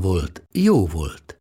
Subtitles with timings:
[0.00, 1.40] volt, jó volt.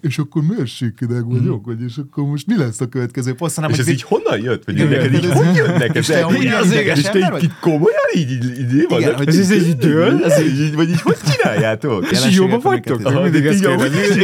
[0.00, 3.54] És akkor mérsékideg vagyok, vagy és akkor most mi lesz a következő poszt?
[3.54, 4.64] Hanem, És ez így honnan jött?
[4.64, 7.22] Vagy neked így ez- hogy jönnek És te Így ilyen az ideges És te ember
[7.24, 7.42] így- vagy?
[7.42, 8.84] így komolyan így, így, így, így
[9.16, 10.24] hogy Ez ez így dől?
[10.24, 12.04] Ez így, így, vagy így hogy csináljátok?
[12.04, 13.22] És Jelenségek jobban vagytok?
[13.22, 14.14] mindig ezt így kérdezik.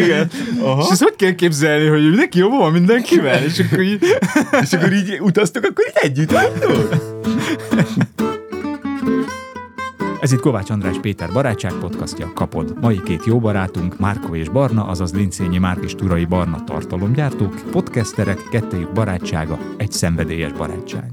[0.81, 3.45] És ezt hogy kell képzelni, hogy mindenki jobban van mindenkivel?
[3.45, 4.05] És akkor így...
[4.63, 6.89] És akkor így utaztok, akkor így együtt vagytok?
[10.21, 12.75] Ez itt Kovács András Péter barátság podcastja, kapod.
[12.81, 18.39] Mai két jó barátunk, Márko és Barna, azaz Lincényi Márk és Turai Barna tartalomgyártók, podcasterek,
[18.51, 21.11] kettejük barátsága, egy szenvedélyes barátság.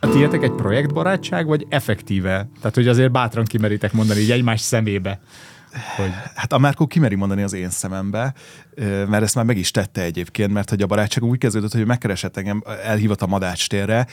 [0.00, 2.48] A tiétek egy projektbarátság, vagy effektíve?
[2.58, 5.20] Tehát, hogy azért bátran kimeritek mondani így egymás szemébe,
[5.96, 8.34] hogy Hát a Márkó kimeri mondani az én szemembe,
[9.08, 12.36] mert ezt már meg is tette egyébként, mert hogy a barátság úgy kezdődött, hogy megkeresett
[12.36, 14.06] engem, elhívott a Madács térre,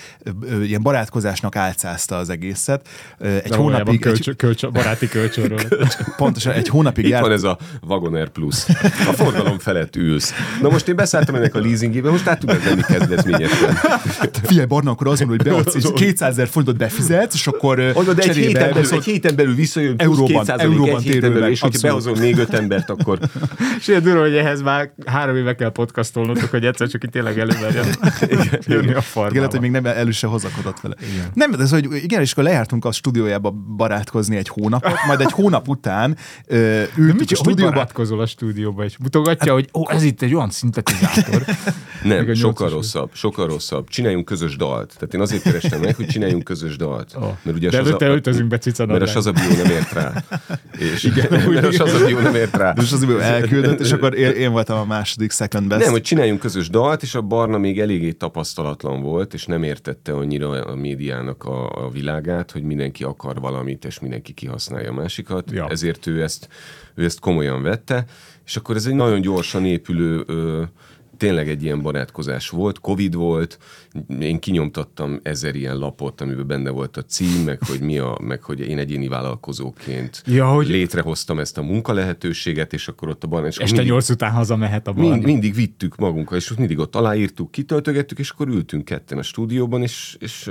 [0.63, 2.87] ilyen barátkozásnak álcázta az egészet.
[3.19, 5.59] Egy de hónapig, kölcsön, egy, kölcsön, baráti kölcsönről.
[6.17, 7.57] pontosan egy hónapig Itt járt, van ez a
[7.87, 8.65] Wagoner Plus.
[9.07, 10.33] A forgalom felett ülsz.
[10.61, 13.77] Na most én beszálltam ennek a leasingébe, most át tudod venni kezdetményesen.
[14.43, 17.91] Figyelj, Barna, akkor az van, hogy beadsz egy 200 ezer forintot befizetsz, és akkor ö,
[17.93, 21.49] Mondod, egy héten, belül, egy héten belül visszajön plusz Euróban- 200 euróban egy héten belül,
[21.49, 23.19] és hogyha behozol még öt embert, akkor
[23.77, 27.85] És durva, hogy ehhez már három éve kell podcastolnotok, hogy egyszer csak itt tényleg előmerjen
[28.65, 29.29] jönni a farmába.
[29.29, 30.95] Igen, lehet, hogy még nem elő se hozakodott vele.
[31.13, 31.31] Igen.
[31.33, 35.31] Nem, de ez, hogy igen, és akkor lejártunk a stúdiójába barátkozni egy hónapot, majd egy
[35.31, 37.71] hónap után ö, ültük mit, a stúdióba.
[37.71, 41.43] barátkozol a stúdióba, és mutogatja, hogy ó, ez itt egy olyan szintetizátor.
[42.03, 43.87] Nem, sokkal rosszabb, sokkal rosszabb.
[43.87, 44.93] Csináljunk közös dalt.
[44.93, 47.15] Tehát én azért kerestem meg, hogy csináljunk közös dalt.
[47.17, 47.35] Ó.
[47.41, 49.05] Mert ugye a De előtte öltözünk be cica mert a.
[49.05, 50.13] Sazabió nem ért rá.
[50.93, 52.73] És igen, mert a Sazabió nem ért rá.
[52.81, 55.83] És az elküldött, és akkor én, én voltam a második second best.
[55.83, 60.13] Nem, hogy csináljunk közös dalt, és a Barna még eléggé tapasztalatlan volt, és nem értette
[60.13, 65.51] annyira a médiának a, a világát, hogy mindenki akar valamit, és mindenki kihasználja a másikat.
[65.51, 65.67] Ja.
[65.67, 66.47] Ezért ő ezt,
[66.95, 68.05] ő ezt komolyan vette,
[68.45, 70.63] és akkor ez egy nagyon gyorsan épülő ö,
[71.17, 73.57] tényleg egy ilyen barátkozás volt, Covid volt,
[74.19, 78.41] én kinyomtattam ezer ilyen lapot, amiben benne volt a cím, meg hogy, mi a, meg
[78.43, 83.47] hogy én egyéni vállalkozóként Ja, hogy- létrehoztam ezt a munkalehetőséget, és akkor ott a barna...
[83.47, 85.25] És Este mindig- nyolc után hazamehet a Mind, barna.
[85.25, 90.17] mindig vittük magunkkal, és mindig ott aláírtuk, kitöltögettük, és akkor ültünk ketten a stúdióban, és,
[90.19, 90.49] és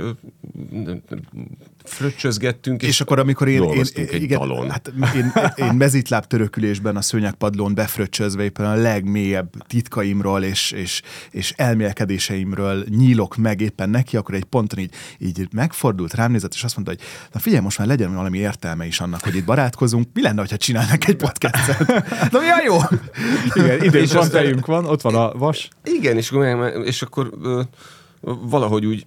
[1.83, 4.69] fröccsözgettünk, és, és akkor, amikor én, én, dolgoztunk egy igen, dalon.
[4.69, 11.01] Hát én, én mezitláb törökülésben a szőnyegpadlón befröccsözve éppen a legmélyebb titkaimról és, és,
[11.31, 16.63] és elmélkedéseimről nyílok meg éppen neki, akkor egy ponton így, így megfordult, rám nézett, és
[16.63, 17.03] azt mondta, hogy
[17.33, 20.07] na figyelj, most már legyen valami értelme is annak, hogy itt barátkozunk.
[20.13, 21.87] Mi lenne, ha csinálnak egy podcastet?
[22.31, 22.77] Na mi a jó?
[23.53, 25.69] Igen, is És van tejünk van, ott van a vas.
[25.83, 26.33] igen, és
[26.83, 27.61] és akkor ö,
[28.21, 29.05] valahogy úgy,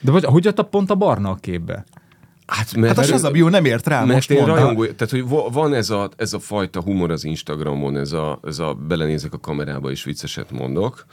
[0.00, 1.84] De vagy, hogy jött a pont a barna a képbe?
[2.46, 5.52] hát mert, Hát a Sazabió nem ért rá, mert most én rajongó, tehát hogy va-
[5.52, 9.38] van ez a, ez a fajta humor az Instagramon, ez a, ez a belenézek a
[9.38, 11.06] kamerába és vicceset mondok,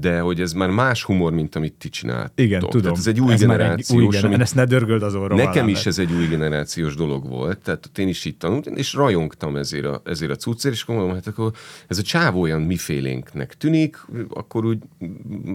[0.00, 2.40] de hogy ez már más humor, mint amit ti csináltok.
[2.40, 2.82] Igen, tudom.
[2.82, 5.52] Tehát ez egy új ez generációs, egy új gener- Ezt ne dörgöld az orrom Nekem
[5.62, 8.94] alá, is mert- ez egy új generációs dolog volt, tehát én is itt tanultam, és
[8.94, 11.52] rajongtam ezért a, ezért a cuccért, és akkor mondom, hát akkor
[11.88, 13.96] ez a csávó olyan mifélénknek tűnik,
[14.30, 14.78] akkor úgy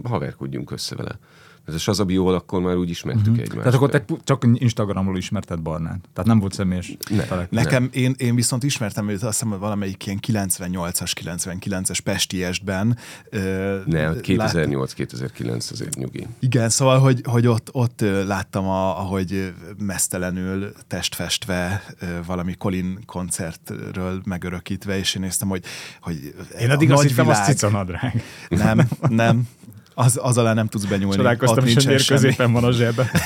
[0.04, 1.18] haverkodjunk össze vele.
[1.66, 3.38] Ez a Sazabióval akkor már úgy ismertük uh-huh.
[3.40, 3.58] egymást.
[3.58, 5.98] Tehát akkor te csak Instagramról ismerted Barnát.
[6.12, 7.46] Tehát nem volt személyes találkozás.
[7.50, 12.96] Nekem, én, én viszont ismertem őt, azt hiszem, hogy valamelyik ilyen 98-as, 99-es Pestiesben.
[13.30, 16.26] ö, Ne, lát- 2008-2009 azért nyugi.
[16.38, 21.84] Igen, szóval, hogy, hogy ott, ott láttam, a, ahogy mesztelenül testfestve
[22.26, 25.64] valami Colin koncertről megörökítve, és én néztem, hogy,
[26.00, 28.22] hogy Én addig azt hittem, az világ- cica nadrág.
[28.48, 29.48] Nem, nem.
[29.94, 31.16] Az, az alá nem tudsz benyúlni.
[31.16, 33.10] Csodálkoztam hogy miért középen van a zsebe.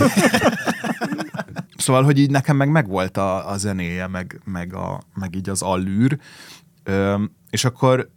[1.77, 5.63] Szóval, hogy így nekem meg megvolt a, a zenéje, meg, meg, a, meg így az
[5.63, 6.19] allűr,
[6.85, 8.11] Öm, és akkor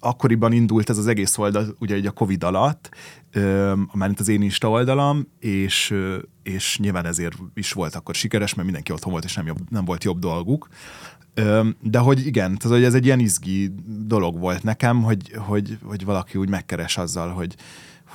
[0.00, 2.88] akkoriban indult ez az egész oldal, ugye így a Covid alatt,
[3.92, 5.94] mármint az én Insta oldalam, és,
[6.42, 9.84] és nyilván ezért is volt akkor sikeres, mert mindenki otthon volt, és nem, jobb, nem
[9.84, 10.68] volt jobb dolguk.
[11.80, 16.04] De hogy igen, tehát hogy ez egy ilyen izgi dolog volt nekem, hogy, hogy, hogy
[16.04, 17.54] valaki úgy megkeres azzal, hogy,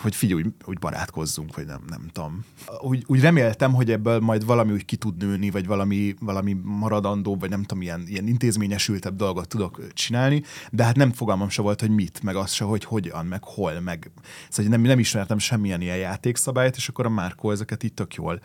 [0.02, 2.46] hogy figyelj, úgy, úgy barátkozzunk, vagy nem, nem tudom.
[2.82, 7.36] Úgy, úgy reméltem, hogy ebből majd valami úgy ki tud nőni, vagy valami, valami maradandó,
[7.36, 11.80] vagy nem tudom, ilyen, ilyen intézményesültebb dolgot tudok csinálni, de hát nem fogalmam se volt,
[11.80, 14.12] hogy mit, meg az se, hogy hogyan, meg hol, meg
[14.50, 18.42] szóval nem, nem ismertem semmilyen ilyen játékszabályt, és akkor a Márkó ezeket itt tök jól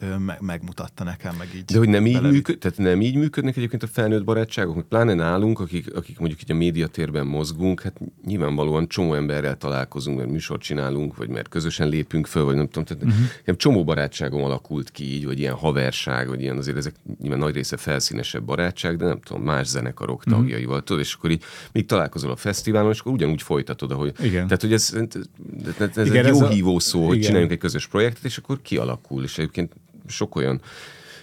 [0.00, 1.64] ö, meg, megmutatta nekem, meg így.
[1.64, 5.14] De hogy nem így, működ, tehát nem így működnek egyébként a felnőtt barátságok, hogy pláne
[5.14, 10.62] nálunk, akik, akik mondjuk így a médiatérben mozgunk, hát nyilvánvalóan csomó emberrel találkozunk, mert műsort
[10.62, 10.82] csinálunk,
[11.16, 12.84] vagy mert közösen lépünk föl, vagy nem tudom.
[12.84, 13.20] Tehát uh-huh.
[13.38, 17.54] nekem csomó barátságom alakult ki így, vagy ilyen haverság, vagy ilyen azért ezek nyilván nagy
[17.54, 20.34] része felszínesebb barátság, de nem tudom, más zenekarok uh-huh.
[20.34, 21.42] tagjaival, tudod, és akkor így
[21.72, 24.12] még találkozol a fesztiválon, és akkor ugyanúgy folytatod, ahogy.
[24.20, 24.44] Igen.
[24.44, 27.26] Tehát, hogy ez, ez, ez Igen, egy ez jó a- hívó szó, hogy igen.
[27.26, 29.72] csináljunk egy közös projektet, és akkor kialakul, és egyébként
[30.06, 30.60] sok olyan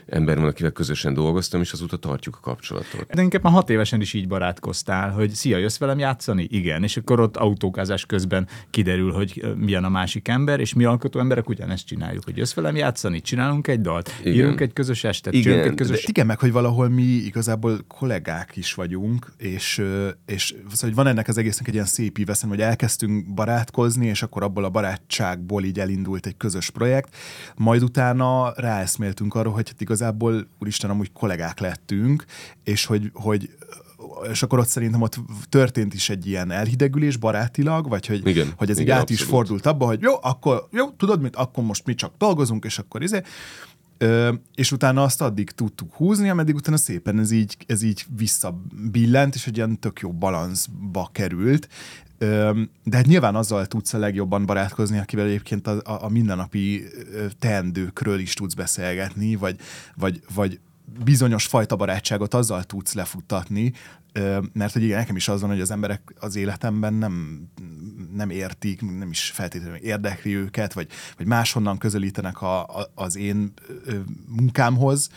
[0.06, 3.06] ember van, akivel közösen dolgoztam, és azóta tartjuk a kapcsolatot.
[3.14, 6.48] De inkább már hat évesen is így barátkoztál, hogy szia, jössz velem játszani?
[6.50, 6.84] Igen.
[6.84, 11.50] És akkor ott autókázás közben kiderül, hogy milyen a másik ember, és mi alkotó emberek
[11.50, 14.34] ugyanezt csináljuk, hogy jössz velem játszani, csinálunk egy dalt, Igen.
[14.34, 16.06] írunk egy közös estet, Igen, egy de- közös...
[16.06, 19.84] Igen, meg hogy valahol mi igazából kollégák is vagyunk, és,
[20.26, 24.06] és szóval, hogy van ennek az egésznek egy ilyen szép íve, szerintem, hogy elkezdtünk barátkozni,
[24.06, 27.16] és akkor abból a barátságból így elindult egy közös projekt,
[27.56, 32.26] majd utána ráeszméltünk arra, hogy hát igazából, úristen, amúgy kollégák lettünk,
[32.64, 33.50] és hogy, hogy
[34.32, 38.70] és akkor ott szerintem ott történt is egy ilyen elhidegülés barátilag, vagy hogy, Igen, hogy
[38.70, 39.34] ez így igen, át is abszolút.
[39.48, 43.04] fordult abba, hogy jó, akkor jó, tudod mit, akkor most mi csak dolgozunk, és akkor
[43.04, 43.22] izé,
[44.56, 49.48] És utána azt addig tudtuk húzni, ameddig utána szépen ez így, ez így visszabillent, és
[49.48, 51.68] egy ilyen tök jó balanszba került.
[52.84, 56.84] De hát nyilván azzal tudsz a legjobban barátkozni, akivel egyébként a, a, a mindennapi
[57.40, 59.60] teendőkről is tudsz beszélgetni, vagy,
[59.96, 60.60] vagy, vagy
[61.04, 63.74] bizonyos fajta barátságot azzal tudsz lefuttatni,
[64.54, 67.44] mert hogy igen, nekem is az van, hogy az emberek az életemben nem,
[68.16, 73.54] nem értik, nem is feltétlenül érdekli őket, vagy, vagy máshonnan közelítenek a, a, az én
[74.28, 75.10] munkámhoz.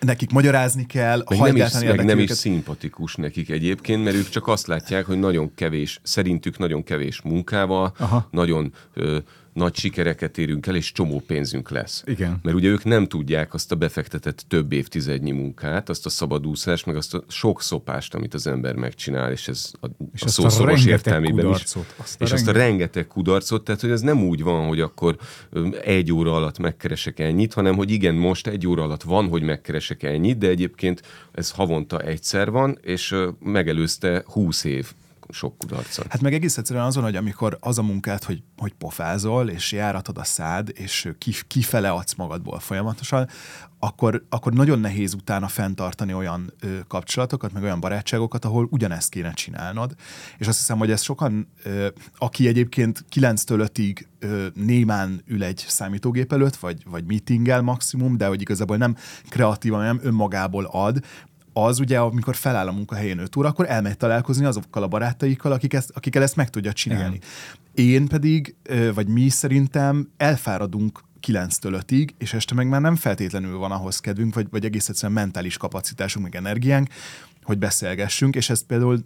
[0.00, 4.48] Nekik magyarázni kell, Meg nem, is, meg nem is szimpatikus nekik egyébként, mert ők csak
[4.48, 8.28] azt látják, hogy nagyon kevés, szerintük nagyon kevés munkával, Aha.
[8.30, 9.18] nagyon ö,
[9.56, 12.02] nagy sikereket érünk el, és csomó pénzünk lesz.
[12.06, 12.38] Igen.
[12.42, 16.96] Mert ugye ők nem tudják azt a befektetett több évtizednyi munkát, azt a szabadúszást, meg
[16.96, 20.42] azt a sok szopást, amit az ember megcsinál, és ez a, És a azt a
[20.42, 21.94] szó szoros rengeteg értelmében kudarcot, is.
[21.96, 25.16] azt és azt a rengeteg- rengeteg kudarcot, tehát hogy ez nem úgy van, hogy akkor
[25.84, 30.02] egy óra alatt megkeresek ennyit, hanem hogy igen, most egy óra alatt van, hogy megkeresek
[30.02, 31.02] ennyit, de egyébként
[31.32, 34.92] ez havonta egyszer van, és megelőzte húsz év
[35.30, 36.06] sok kudarcot.
[36.08, 40.18] Hát meg egész egyszerűen azon, hogy amikor az a munkát, hogy, hogy pofázol, és járatod
[40.18, 43.28] a szád, és kif, kifele adsz magadból folyamatosan,
[43.78, 49.32] akkor, akkor nagyon nehéz utána fenntartani olyan ö, kapcsolatokat, meg olyan barátságokat, ahol ugyanezt kéne
[49.32, 49.94] csinálnod.
[50.38, 51.88] És azt hiszem, hogy ez sokan, ö,
[52.18, 58.26] aki egyébként 9-től 5-ig ö, némán ül egy számítógép előtt, vagy, vagy meetingel maximum, de
[58.26, 58.96] hogy igazából nem
[59.28, 61.04] kreatívan, nem önmagából ad,
[61.58, 65.72] az ugye, amikor feláll a munkahelyén 5 óra, akkor elmegy találkozni azokkal a barátaikkal, akik
[65.72, 67.18] ezt, akikkel ezt meg tudja csinálni.
[67.74, 67.90] Igen.
[67.92, 68.54] Én pedig,
[68.94, 74.34] vagy mi szerintem elfáradunk 9-től 5-ig, és este meg már nem feltétlenül van ahhoz kedvünk,
[74.34, 76.88] vagy, vagy egész egyszerűen mentális kapacitásunk, meg energiánk,
[77.42, 79.04] hogy beszélgessünk, és ezt például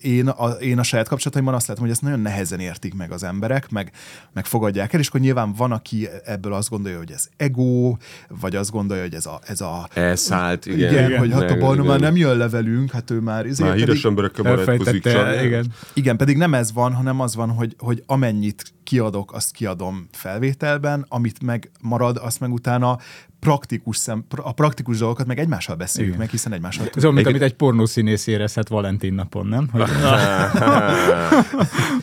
[0.00, 3.22] én a, én a saját kapcsolataimban azt látom, hogy ezt nagyon nehezen értik meg az
[3.22, 3.92] emberek, meg,
[4.32, 7.96] meg fogadják el, és akkor nyilván van, aki ebből azt gondolja, hogy ez ego,
[8.40, 9.40] vagy azt gondolja, hogy ez a...
[9.46, 10.78] Ez a Elszállt, igen.
[10.92, 13.46] igen, igen, hogy hát a Barna már nem jön le velünk, hát ő már...
[13.46, 15.02] Izé, Már híres emberekkel barátkozik.
[15.02, 15.66] Csak- igen.
[15.92, 21.06] igen, pedig nem ez van, hanem az van, hogy, hogy amennyit kiadok, azt kiadom felvételben,
[21.08, 22.98] amit meg marad, azt meg utána
[23.40, 26.24] praktikus szem, a praktikus dolgokat meg egymással beszéljük Igen.
[26.24, 29.68] meg, hiszen egymással Ez olyan, mint amit egy pornószínész érezhet Valentin napon, nem?
[29.72, 29.79] Hogy,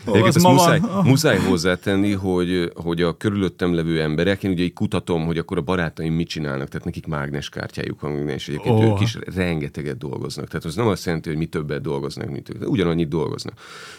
[0.08, 1.04] Egyébként Az ezt ma muszáj, van.
[1.04, 5.60] muszáj hozzátenni, hogy, hogy a körülöttem levő emberek, én ugye így kutatom, hogy akkor a
[5.60, 8.82] barátaim mit csinálnak, tehát nekik mágneskártyájuk van, és egyébként Ó.
[8.82, 10.46] ők is rengeteget dolgoznak.
[10.46, 13.54] Tehát az nem azt jelenti, hogy mi többet dolgoznak, mint ők, de ugyanannyit dolgoznak.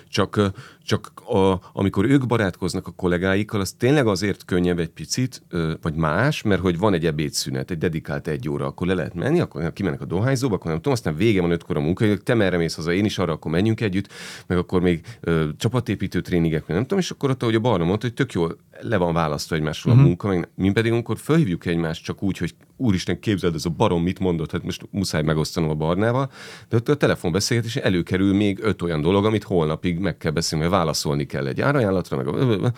[0.10, 0.52] Csak,
[0.84, 5.42] csak a, amikor ők barátkoznak a kollégáikkal, az tényleg azért könnyebb egy picit,
[5.82, 9.40] vagy más, mert hogy van egy ebédszünet, egy dedikált egy óra, akkor le lehet menni,
[9.40, 12.58] akkor kimennek a dohányzóba, akkor nem tudom, aztán vége van ötkor a munka, te merre
[12.58, 14.08] mész haza, én is arra, akkor menjünk együtt,
[14.48, 18.06] meg akkor még ö, csapatépítő tréningek, nem tudom, és akkor ott, ahogy a Barna mondta,
[18.06, 20.06] hogy tök jól le van választva egymásról uh-huh.
[20.06, 23.70] a munka, meg mi pedig amikor fölhívjuk egymást csak úgy, hogy úristen, képzeld, ez a
[23.70, 26.32] barom mit mondott, hát most muszáj megosztanom a Barnával,
[26.70, 30.78] de ott a telefonbeszélgetés előkerül még öt olyan dolog, amit holnapig meg kell beszélni, mert
[30.78, 32.72] válaszolni kell egy árajánlatra, meg a...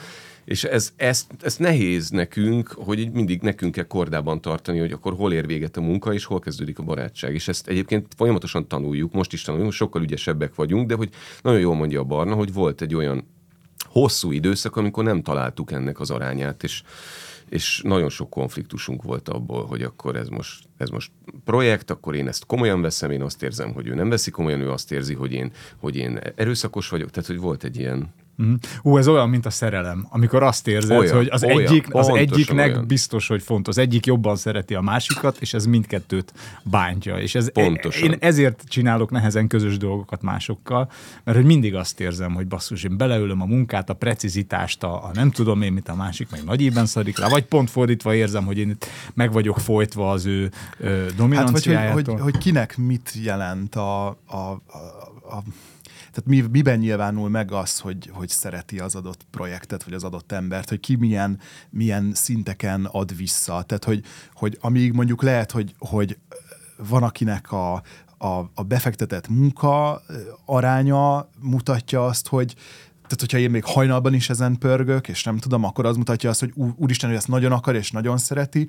[0.46, 5.34] És ez, ez, ez nehéz nekünk, hogy mindig nekünk kell kordában tartani, hogy akkor hol
[5.34, 7.34] ér véget a munka, és hol kezdődik a barátság.
[7.34, 11.10] És ezt egyébként folyamatosan tanuljuk, most is tanuljuk, sokkal ügyesebbek vagyunk, de hogy
[11.42, 13.28] nagyon jól mondja a Barna, hogy volt egy olyan
[13.84, 16.84] hosszú időszak, amikor nem találtuk ennek az arányát, és
[17.52, 21.12] és nagyon sok konfliktusunk volt abból, hogy akkor ez most, ez most
[21.44, 24.72] projekt, akkor én ezt komolyan veszem, én azt érzem, hogy ő nem veszi komolyan, ő
[24.72, 28.14] azt érzi, hogy én, hogy én erőszakos vagyok, tehát hogy volt egy ilyen,
[28.82, 32.08] Ú, ez olyan, mint a szerelem, amikor azt érzed, Olyan, hogy az, olyan, egyik, az
[32.10, 32.88] egyiknek olyan.
[32.88, 33.76] biztos, hogy fontos.
[33.78, 36.34] Az egyik jobban szereti a másikat, és ez mindkettőt
[36.64, 37.18] bántja.
[37.18, 38.10] És ez, Pontosan.
[38.12, 40.92] én ezért csinálok nehezen közös dolgokat másokkal,
[41.24, 45.12] mert hogy mindig azt érzem, hogy basszus, én beleülöm a munkát, a precizitást, a, a
[45.14, 48.46] nem tudom én, mit a másik meg nagy íben szarik rá, vagy pont fordítva érzem,
[48.46, 52.14] hogy én itt meg vagyok folytva az ő ö, Hát vagy hogy, dominanciájától.
[52.14, 54.58] hogy, hogy kinek mit jelent a, a, a,
[55.30, 55.44] a
[56.12, 60.32] tehát mi, miben nyilvánul meg az, hogy, hogy szereti az adott projektet, vagy az adott
[60.32, 61.40] embert, hogy ki milyen,
[61.70, 63.64] milyen szinteken ad vissza.
[63.64, 64.04] Tehát, hogy,
[64.34, 66.18] hogy amíg mondjuk lehet, hogy, hogy
[66.78, 67.74] van akinek a,
[68.18, 70.02] a, a befektetett munka
[70.46, 72.56] aránya mutatja azt, hogy
[73.12, 76.40] tehát, hogyha én még hajnalban is ezen pörgök, és nem tudom, akkor az mutatja azt,
[76.40, 78.68] hogy úristen, hogy ezt nagyon akar és nagyon szereti,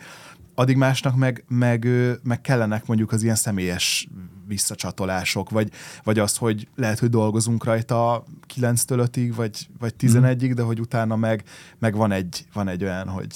[0.54, 1.88] addig másnak meg, meg,
[2.22, 4.08] meg kellenek mondjuk az ilyen személyes
[4.46, 5.70] visszacsatolások, vagy,
[6.02, 11.16] vagy az, hogy lehet, hogy dolgozunk rajta 9-től 5-ig, vagy, vagy 11-ig, de hogy utána
[11.16, 11.44] meg,
[11.78, 13.26] meg van, egy, van egy olyan, hogy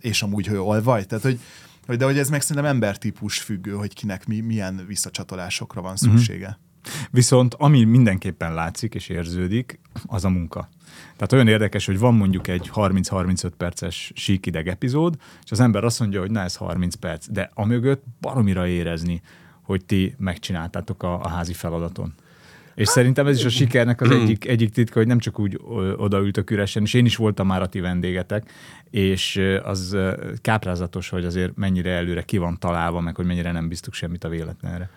[0.00, 1.06] és amúgy hol vagy.
[1.06, 1.40] Tehát, hogy,
[1.86, 6.58] hogy de hogy ez meg szerintem embertípus függő, hogy kinek mi, milyen visszacsatolásokra van szüksége.
[7.10, 10.68] Viszont ami mindenképpen látszik és érződik, az a munka.
[11.02, 15.14] Tehát olyan érdekes, hogy van mondjuk egy 30-35 perces síkideg epizód,
[15.44, 19.22] és az ember azt mondja, hogy na ez 30 perc, de amögött baromira érezni,
[19.62, 22.14] hogy ti megcsináltátok a, a házi feladaton.
[22.74, 25.60] És szerintem ez is a sikernek az egyik, egyik titka, hogy nem csak úgy
[25.96, 28.50] odaültök üresen, és én is voltam már a ti vendégetek,
[28.90, 29.96] és az
[30.40, 34.28] káprázatos, hogy azért mennyire előre ki van találva, meg hogy mennyire nem biztuk semmit a
[34.28, 34.90] véletlenre.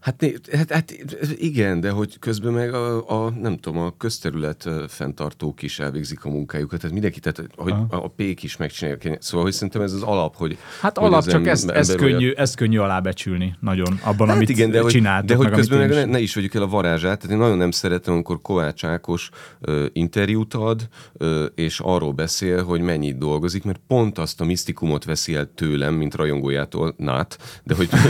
[0.00, 0.94] Hát, hát, hát
[1.36, 6.28] igen, de hogy közben meg a, a nem tudom, a közterület fenntartók is elvégzik a
[6.28, 7.86] munkájukat, tehát mindenki, tehát hogy Aha.
[7.90, 9.16] a, pék is megcsinálja.
[9.18, 12.56] Szóval, hogy szerintem ez az alap, hogy Hát hogy alap, csak ezt, ezt, könnyű, ezt
[12.56, 15.88] könnyű alábecsülni nagyon, abban, Hát amit igen, de hogy, csináltok, de hogy meg közben meg
[15.88, 16.06] ne, is.
[16.06, 17.18] ne is vegyük el a varázsát.
[17.18, 19.30] Tehát én nagyon nem szeretem, amikor Kovács Ákos
[19.60, 25.04] ö, interjút ad, ö, és arról beszél, hogy mennyit dolgozik, mert pont azt a misztikumot
[25.04, 28.08] veszi el tőlem, mint rajongójától, Nát, de hogy, hogy,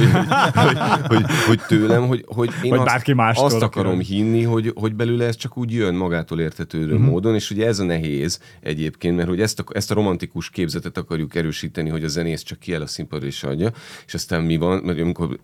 [0.55, 3.85] hogy, hogy, hogy tőlem, hogy, hogy én Vagy azt, mástól, azt akiről.
[3.85, 7.09] akarom hinni, hogy, hogy belőle ez csak úgy jön magától értetődő uh-huh.
[7.09, 10.97] módon, és ugye ez a nehéz egyébként, mert hogy ezt a, ezt a romantikus képzetet
[10.97, 13.73] akarjuk erősíteni, hogy a zenész csak kiáll a színpadra és adja,
[14.07, 15.39] és aztán mi van, mert amikor,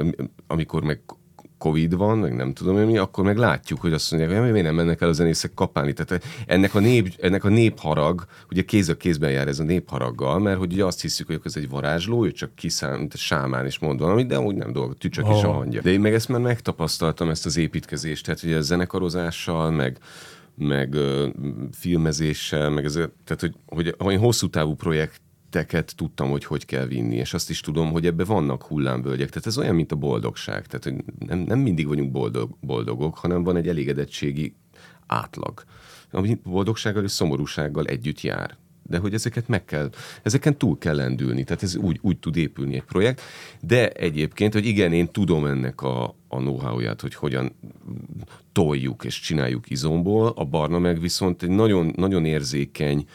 [0.46, 1.00] amikor meg
[1.58, 4.66] Covid van, meg nem tudom én mi, akkor meg látjuk, hogy azt mondják, hogy miért
[4.66, 5.92] nem mennek el a zenészek kapálni.
[5.92, 10.38] Tehát ennek a, nép, ennek a népharag, ugye kéz a kézben jár ez a népharaggal,
[10.38, 14.00] mert hogy ugye azt hiszük, hogy ez egy varázsló, ő csak kiszám, sámán és mond
[14.00, 15.54] valamit, de amúgy nem dolog, tücsök is a Oh.
[15.54, 15.80] hangja.
[15.80, 19.98] De én meg ezt már megtapasztaltam, ezt az építkezést, tehát ugye a zenekarozással, meg
[20.58, 21.28] meg ö,
[21.72, 22.92] filmezéssel, meg ez,
[23.24, 25.20] tehát hogy, hogy, hogy hosszú távú projekt
[25.56, 29.28] teket tudtam, hogy hogy kell vinni, és azt is tudom, hogy ebbe vannak hullámvölgyek.
[29.28, 30.66] Tehát ez olyan, mint a boldogság.
[30.66, 30.94] Tehát hogy
[31.28, 34.54] nem, nem mindig vagyunk boldog, boldogok, hanem van egy elégedettségi
[35.06, 35.64] átlag,
[36.10, 38.56] ami boldogsággal és szomorúsággal együtt jár.
[38.82, 39.90] De hogy ezeket meg kell,
[40.22, 43.20] ezeken túl kell lendülni, tehát ez úgy, úgy tud épülni egy projekt.
[43.60, 47.52] De egyébként, hogy igen, én tudom ennek a, a know-how-ját, hogy hogyan
[48.52, 53.06] toljuk és csináljuk izomból, a barna meg viszont egy nagyon, nagyon érzékeny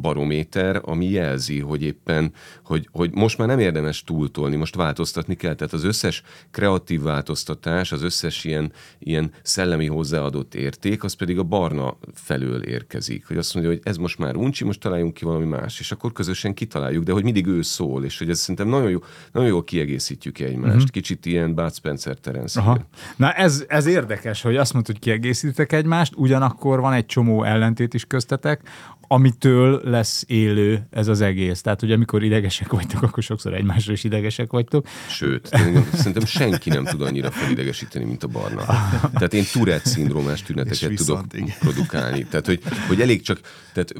[0.00, 2.32] barométer, ami jelzi, hogy éppen,
[2.64, 5.54] hogy, hogy most már nem érdemes túltolni, most változtatni kell.
[5.54, 11.42] Tehát az összes kreatív változtatás, az összes ilyen, ilyen szellemi hozzáadott érték, az pedig a
[11.42, 13.26] barna felől érkezik.
[13.26, 16.12] Hogy azt mondja, hogy ez most már uncsi, most találjunk ki valami más, és akkor
[16.12, 18.98] közösen kitaláljuk, de hogy mindig ő szól, és hogy ez szerintem nagyon, jó,
[19.32, 20.74] nagyon jól kiegészítjük egymást.
[20.74, 20.90] Uh-huh.
[20.90, 22.53] Kicsit ilyen Bud Spencer Terence.
[22.56, 22.78] Aha.
[23.16, 27.94] Na ez, ez érdekes, hogy azt mondod, hogy kiegészítitek egymást, ugyanakkor van egy csomó ellentét
[27.94, 28.60] is köztetek,
[29.08, 31.60] amitől lesz élő ez az egész.
[31.60, 34.86] Tehát, hogy amikor idegesek vagytok, akkor sokszor egymásra is idegesek vagytok.
[35.08, 35.46] Sőt,
[35.92, 38.64] szerintem senki nem tud annyira felidegesíteni, mint a barna.
[39.12, 41.58] Tehát én Tourette szindrómás tüneteket viszont, tudok igen.
[41.58, 42.24] produkálni.
[42.24, 43.40] Tehát, hogy, hogy elég csak,
[43.72, 43.94] tehát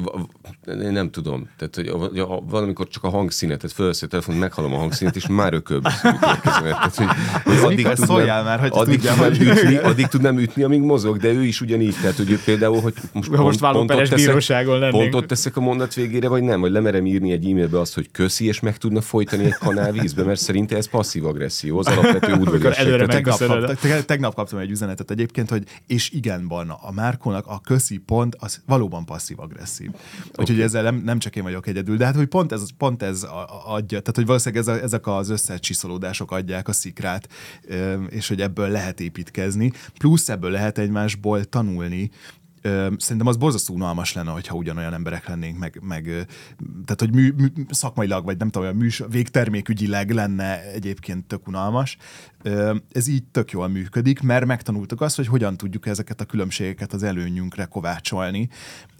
[0.83, 4.79] én nem tudom, tehát, hogy valamikor csak a hangszínet, tehát felveszi a telefont, meghallom a
[4.79, 5.83] hangszínet, és már ököbb.
[5.83, 7.07] Tehát, hogy,
[7.45, 11.17] hogy addig szóljál már, hogy addig, tudjam, tudnám hogy- ütni, addig tudnám ütni, amíg mozog,
[11.17, 11.95] de ő is ugyanígy.
[12.01, 15.03] Tehát, hogy ő például, hogy most, Ha most vállóperes teszek- bíróságon lennénk.
[15.03, 16.61] pontot teszek a mondat végére, vagy nem?
[16.61, 20.23] Vagy lemerem írni egy e-mailbe azt, hogy köszi, és meg tudna folytani egy kanál vízbe,
[20.23, 23.07] mert szerinte ez passzív agresszió, az alapvető udvariasság.
[23.07, 27.61] Tegnap, kap, te- tegnap kaptam egy üzenetet egyébként, hogy és igen, Barna, a Márkónak a
[27.65, 29.91] köszi pont az valóban passzív-agresszív.
[30.37, 33.27] Úgyhogy ezzel nem, nem csak én vagyok egyedül, de hát hogy pont ez, pont ez
[33.67, 37.29] adja, tehát hogy valószínűleg ez a, ezek az összecsiszolódások adják a szikrát,
[37.69, 42.11] ö, és hogy ebből lehet építkezni, plusz ebből lehet egymásból tanulni,
[42.67, 46.21] Ö, Szerintem az borzasztó unalmas lenne, hogyha ugyanolyan emberek lennénk, meg, meg ö,
[46.85, 51.97] tehát, hogy mű, mű, szakmailag, vagy nem tudom, olyan műs, végtermékügyileg lenne egyébként tök unalmas.
[52.43, 56.93] Ö, Ez így tök jól működik, mert megtanultuk azt, hogy hogyan tudjuk ezeket a különbségeket
[56.93, 58.49] az előnyünkre kovácsolni,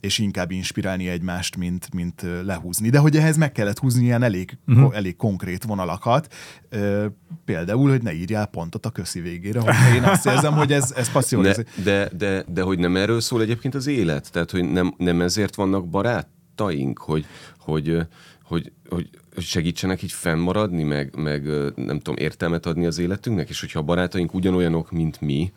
[0.01, 2.91] és inkább inspirálni egymást, mint, mint lehúzni.
[2.91, 4.97] De hogy ehhez meg kellett húzni ilyen elég, uh-huh.
[4.97, 6.35] elég konkrét vonalakat,
[6.69, 7.07] Ö,
[7.45, 11.11] például, hogy ne írjál pontot a köszi végére, hogy én azt érzem, hogy ez, ez
[11.13, 11.39] passzív.
[11.41, 14.33] De, de, de, de hogy nem erről szól egyébként az élet?
[14.33, 17.27] Tehát, hogy nem, nem ezért vannak barátaink, hogy,
[17.59, 17.99] hogy,
[18.43, 21.45] hogy, hogy, segítsenek így fennmaradni, meg, meg
[21.77, 25.53] nem tudom, értelmet adni az életünknek, és hogyha a barátaink ugyanolyanok, mint mi,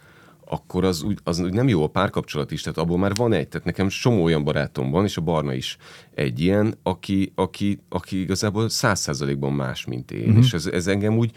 [0.49, 3.65] akkor az, úgy, az nem jó a párkapcsolat is, tehát abból már van egy, tehát
[3.65, 5.77] nekem somó olyan barátom van, és a Barna is
[6.13, 10.43] egy ilyen, aki, aki, aki igazából száz százalékban más, mint én, uh-huh.
[10.43, 11.31] és ez, ez engem úgy,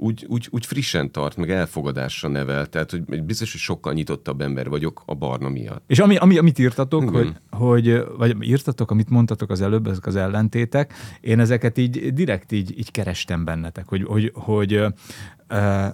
[0.00, 4.68] úgy, úgy, úgy frissen tart, meg elfogadásra nevel, tehát hogy biztos, hogy sokkal nyitottabb ember
[4.68, 5.82] vagyok a Barna miatt.
[5.86, 7.12] És ami, ami, amit írtatok, Igen.
[7.12, 12.52] hogy, hogy, vagy írtatok, amit mondtatok az előbb, ezek az ellentétek, én ezeket így direkt
[12.52, 14.92] így, így kerestem bennetek, hogy, hogy, hogy uh,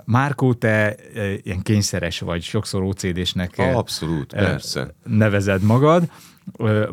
[0.04, 4.94] Márkó, te uh, ilyen kényszeres vagy, sokszor OCD-snek uh, Abszolút, persze.
[5.04, 6.10] nevezed magad,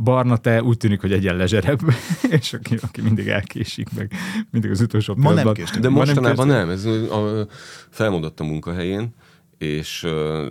[0.04, 1.80] Barna, te úgy tűnik, hogy egyen lezserebb,
[2.40, 4.12] és aki, aki mindig elkésik, meg
[4.50, 5.82] mindig az utolsó Ma nem késtem.
[5.82, 7.48] De mostanában nem, ez a,
[7.90, 9.14] felmondott a munkahelyén,
[9.58, 10.08] és,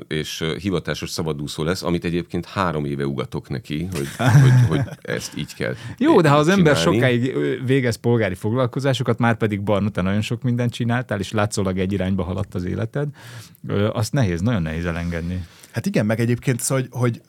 [0.08, 5.54] és hivatásos szabadúszó lesz, amit egyébként három éve ugatok neki, hogy, hogy, hogy ezt így
[5.54, 6.98] kell Jó, de ha az ember csinálni.
[6.98, 11.78] sokáig ö, végez polgári foglalkozásokat, már pedig Barna, te nagyon sok mindent csináltál, és látszólag
[11.78, 13.08] egy irányba haladt az életed,
[13.92, 15.46] azt nehéz, nagyon nehéz elengedni.
[15.72, 17.22] Hát igen, meg egyébként szóval, hogy, hogy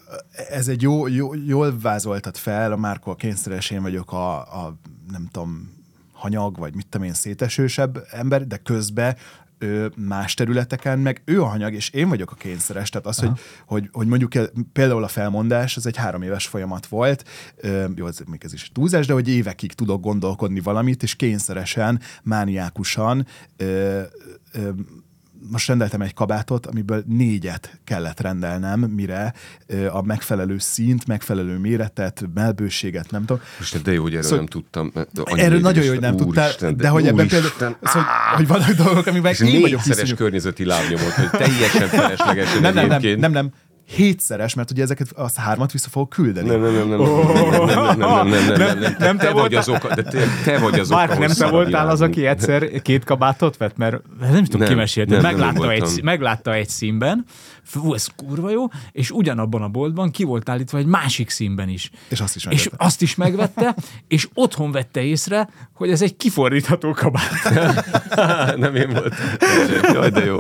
[0.50, 4.78] ez egy jó, jó, jól vázoltat fel, a Márko a kényszeres, én vagyok a, a
[5.12, 5.72] nem tudom,
[6.12, 9.16] hanyag, vagy mit tudom én, szétesősebb ember, de közben
[9.58, 12.90] ő más területeken, meg ő a hanyag, és én vagyok a kényszeres.
[12.90, 14.32] Tehát az, hogy, hogy, hogy mondjuk
[14.74, 17.24] például a felmondás, az egy három éves folyamat volt,
[17.56, 22.00] Ö, jó, ez, még ez is túlzás, de hogy évekig tudok gondolkodni valamit, és kényszeresen,
[22.24, 23.28] mániákusan
[23.58, 24.02] ö,
[24.52, 24.70] ö,
[25.52, 29.34] most rendeltem egy kabátot, amiből négyet kellett rendelnem, mire
[29.92, 33.42] a megfelelő színt, megfelelő méretet, melbőséget, nem tudom.
[33.58, 34.92] Most de jó, hogy erről Szóval- nem tudtam.
[35.24, 38.04] Erről nagyon jó, hogy nem tudtál, Úristen, de hogy ebben például, az, hogy,
[38.36, 42.88] hogy vannak dolgok, amiben és én vagyok négyszeres környezeti lábnyomot, hogy teljesen feleslegesen Nem, nem,
[42.88, 43.52] nem, nem, nem,
[43.86, 46.50] hétszeres, mert ugye ezeket a hármat vissza fogok küldeni.
[46.50, 49.56] Nem, nem, nem, nem, nem, nem, nem, nem, nem, nem, nem, nem, nem te vagy
[49.56, 50.04] az oka, de
[50.44, 53.78] te, vagy az oka, nem te voltál az, aki egyszer két kabátot vett?
[53.78, 55.22] Mert nem tudom, ki mesélte.
[55.22, 57.26] meglátta, egy, meglátta egy színben,
[57.64, 61.90] fú, ez kurva jó, és ugyanabban a boltban ki volt állítva egy másik színben is.
[62.10, 62.86] És azt is És megvette.
[62.86, 63.76] azt is megvette,
[64.08, 67.32] és otthon vette észre, hogy ez egy kifordítható kabát.
[68.58, 69.26] Nem én voltam.
[69.94, 70.40] Jaj, de jó.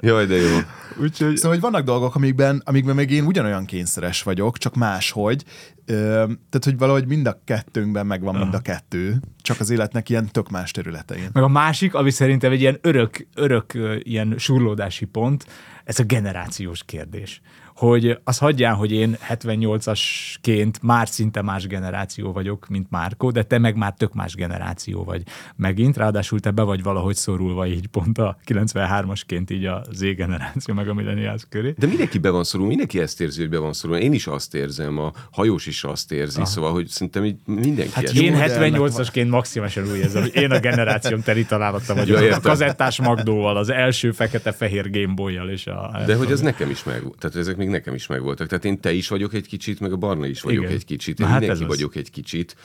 [0.00, 0.58] Jaj, de jó.
[1.00, 5.44] Úgyhogy Szóval, hogy vannak dolgok, amikben, amikben még én ugyanolyan kényszeres vagyok, csak máshogy.
[5.86, 10.28] Ö, tehát, hogy valahogy mind a kettőnkben megvan mind a kettő, csak az életnek ilyen
[10.32, 11.28] tök más területein.
[11.32, 15.46] Meg a másik, ami szerintem egy ilyen örök, örök ilyen surlódási pont,
[15.84, 17.40] ez a generációs kérdés.
[17.74, 23.58] Hogy az hagyján, hogy én 78-asként már szinte más generáció vagyok, mint Márko, de te
[23.58, 25.22] meg már tök más generáció vagy
[25.56, 30.74] megint, ráadásul te be vagy valahogy szorulva így pont a 93-asként így a Z generáció
[30.74, 31.74] meg a millennials köré.
[31.78, 34.02] De mindenki be van szorulva, mindenki ezt érzi, hogy be van szorulva.
[34.02, 36.46] Én is azt érzem, a hajós is azt érzi, Aha.
[36.46, 40.50] szóval, hogy szerintem így mindenki Hát Én de ennek 78-asként maximálisan úgy érzem, hogy én
[40.50, 42.20] a generációm teli találata vagyok.
[42.20, 46.04] Ja, a kazettás Magdóval, az első fekete-fehér Gameboy-jal és a...
[46.06, 48.48] De hogy ez nekem is meg Tehát ezek még nekem is megvoltak.
[48.48, 50.74] Tehát én te is vagyok egy kicsit, meg a Barna is vagyok Igen.
[50.74, 51.18] egy kicsit.
[51.18, 52.56] Na Én hát mindenki vagyok egy kicsit.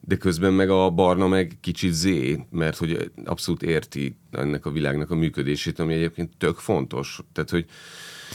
[0.00, 5.10] De közben meg a Barna meg kicsit zé, mert hogy abszolút érti ennek a világnak
[5.10, 7.20] a működését, ami egyébként tök fontos.
[7.32, 7.64] Tehát, hogy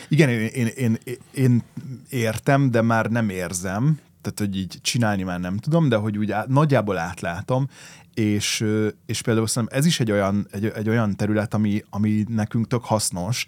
[0.08, 0.98] Igen, én, én, én,
[1.34, 1.64] én
[2.10, 6.32] értem, de már nem érzem, tehát, hogy így csinálni már nem tudom, de hogy úgy
[6.32, 7.70] át, nagyjából átlátom,
[8.14, 8.66] és,
[9.06, 12.84] és például szerintem ez is egy olyan, egy, egy olyan terület, ami, ami nekünk tök
[12.84, 13.46] hasznos.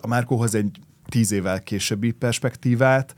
[0.00, 3.14] A Márkóhoz egy tíz évvel későbbi perspektívát,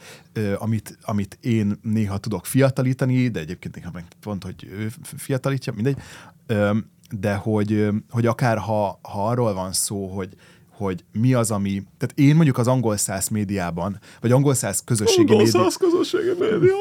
[0.59, 5.99] amit, amit én néha tudok fiatalítani, de egyébként néha meg pont, hogy ő fiatalítja, mindegy.
[7.11, 10.35] De hogy, hogy akár ha, ha arról van szó, hogy,
[10.69, 11.83] hogy mi az, ami...
[11.99, 16.77] Tehát én mondjuk az angol száz médiában, vagy angol száz közösségi médiában, közösségi média.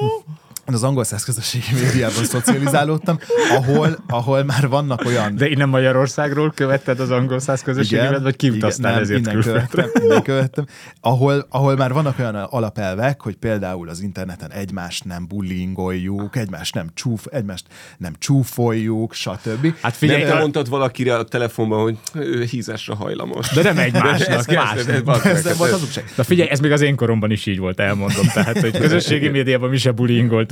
[0.74, 3.20] Az angol száz közösségi médiában szocializálódtam,
[3.56, 5.36] ahol, ahol már vannak olyan...
[5.36, 9.68] De innen Magyarországról követted az angol száz közösséget, vagy kiutaztál igen, ezért nem, külföldre?
[9.70, 10.66] követtem, innen követtem,
[11.02, 16.88] ahol, ahol már vannak olyan alapelvek, hogy például az interneten egymást nem bullyingoljuk, egymást nem
[16.94, 17.66] csúf, egymást
[17.98, 19.74] nem csúfoljuk, stb.
[19.82, 23.50] Hát figyelj, Nem te mondtad valakire a telefonban, hogy ő hízásra hajlamos.
[23.50, 24.90] de nem Ez egymásnak, kezdted, másnak.
[24.90, 26.12] ez bazd meg, Ez nem volt hát hazugság.
[26.16, 28.28] Na figyelj, ez még az én koromban is így volt, elmondom.
[28.34, 29.92] Tehát, hogy közösségi médiában mi se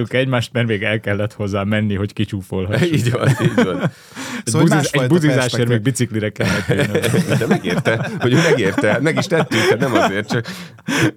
[0.08, 2.93] bullyingoltuk egymást, mert még el kellett hozzá menni, hogy kicsúfolhassuk.
[2.98, 3.82] Így van, így van.
[3.82, 3.89] Egy,
[4.43, 7.38] Szóval, buziz, egy buzizásért még biciklire kellett jönnöm.
[7.39, 10.48] De megérte, hogy ő megérte, meg is tettük, nem azért, csak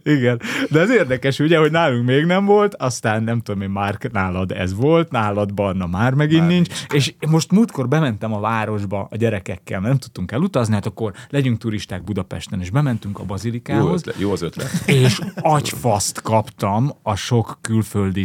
[0.02, 3.98] Igen, de ez érdekes, ugye, hogy nálunk még nem volt, aztán nem tudom én, már
[4.12, 9.08] nálad ez volt, nálad Barna már megint már nincs, és most múltkor bementem a városba
[9.10, 13.26] a gyerekekkel, mert nem tudtunk elutazni, hát akkor legyünk turisták Budapesten, és bementünk a jó,
[13.26, 14.82] bazilikához, ötlet, jó az ötlet.
[14.86, 18.24] és agyfaszt kaptam a sok külföldi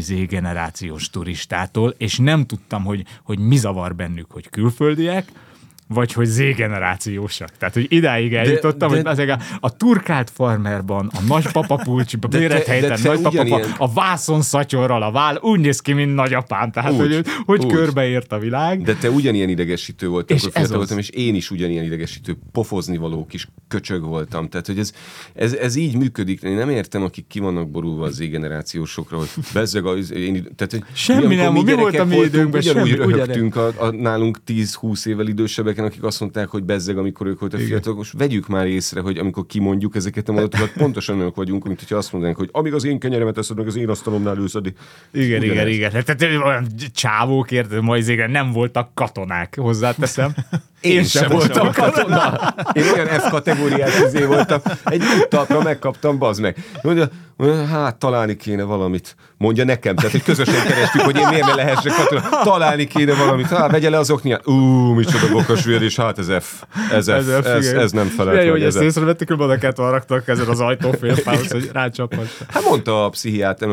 [0.55, 5.31] Z-generációs turistától, és nem tudtam, hogy, hogy mi zavar bennük, hogy külföldiek,
[5.87, 7.49] vagy hogy Z-generációsak.
[7.57, 12.37] Tehát, hogy idáig eljutottam, de- hogy ezek a, a turkált farmerban, a nagypapa pulcsiban, De
[12.37, 16.15] te- Mérethelyten, de te nagypapa, ugyanilyen- a vászon szatyorral a váll, úgy néz ki, mint
[16.15, 16.71] nagyapám.
[16.71, 17.71] Tehát, Úgy, hogy, hogy úgy.
[17.73, 18.81] körbeért a világ.
[18.81, 20.75] De te ugyanilyen idegesítő voltál, És ez az.
[20.75, 24.49] voltam, és én is ugyanilyen idegesítő, pofozni való kis köcsög voltam.
[24.49, 24.93] Tehát, hogy ez,
[25.33, 26.41] ez, ez így működik.
[26.41, 30.83] Én nem értem, akik ki vannak borulva az Z-generációsokra, hogy bezzeg az én, tehát, hogy
[30.93, 32.61] Semmi amikor nem, mi volt gyerekek a mi időnkben?
[32.61, 33.15] Ugyanúgy Semmi, ugyanegy.
[33.15, 35.27] röhögtünk a, a, nálunk 10-20 évvel
[35.75, 37.97] idősebbeken, akik azt mondták, hogy bezzeg, amikor ők voltak fiatalok.
[37.97, 41.95] Most vegyük már észre, hogy amikor kimondjuk ezeket a mondatokat, pontosan olyanok vagyunk, mint hogyha
[41.95, 44.73] azt mondanánk, hogy amíg az én kenyeremet eszed meg, az én asztalomnál ülsz, addig.
[45.11, 45.73] Igen, igen, Ugyanez.
[45.73, 45.91] igen.
[45.91, 50.33] Tehát olyan csávók, érted, ma nem voltak katonák, hozzáteszem.
[50.85, 52.53] Én, sem voltam katona.
[52.73, 54.59] Én olyan F kategóriás izé voltam.
[54.83, 56.57] Egy úttalpra megkaptam, bazd meg.
[56.81, 57.09] Mondja,
[57.69, 59.15] hát találni kéne valamit.
[59.37, 62.29] Mondja nekem, tehát hogy közösen kerestük, hogy én miért ne lehessek katona.
[62.43, 63.47] Találni kéne valamit.
[63.47, 64.47] Hát vegye le az okniát.
[64.47, 64.53] Ú,
[64.93, 66.63] micsoda bokas vér, és hát ez F.
[66.91, 67.09] Ez F.
[67.09, 68.87] Ez, ez, ez nem felelt jó, hogy Ez ezt F.
[68.87, 72.29] észrevettük, hogy oda kellett raktak ezen az ajtófélfához, hogy rácsaphass.
[72.53, 73.67] Hát mondta a pszichiáter,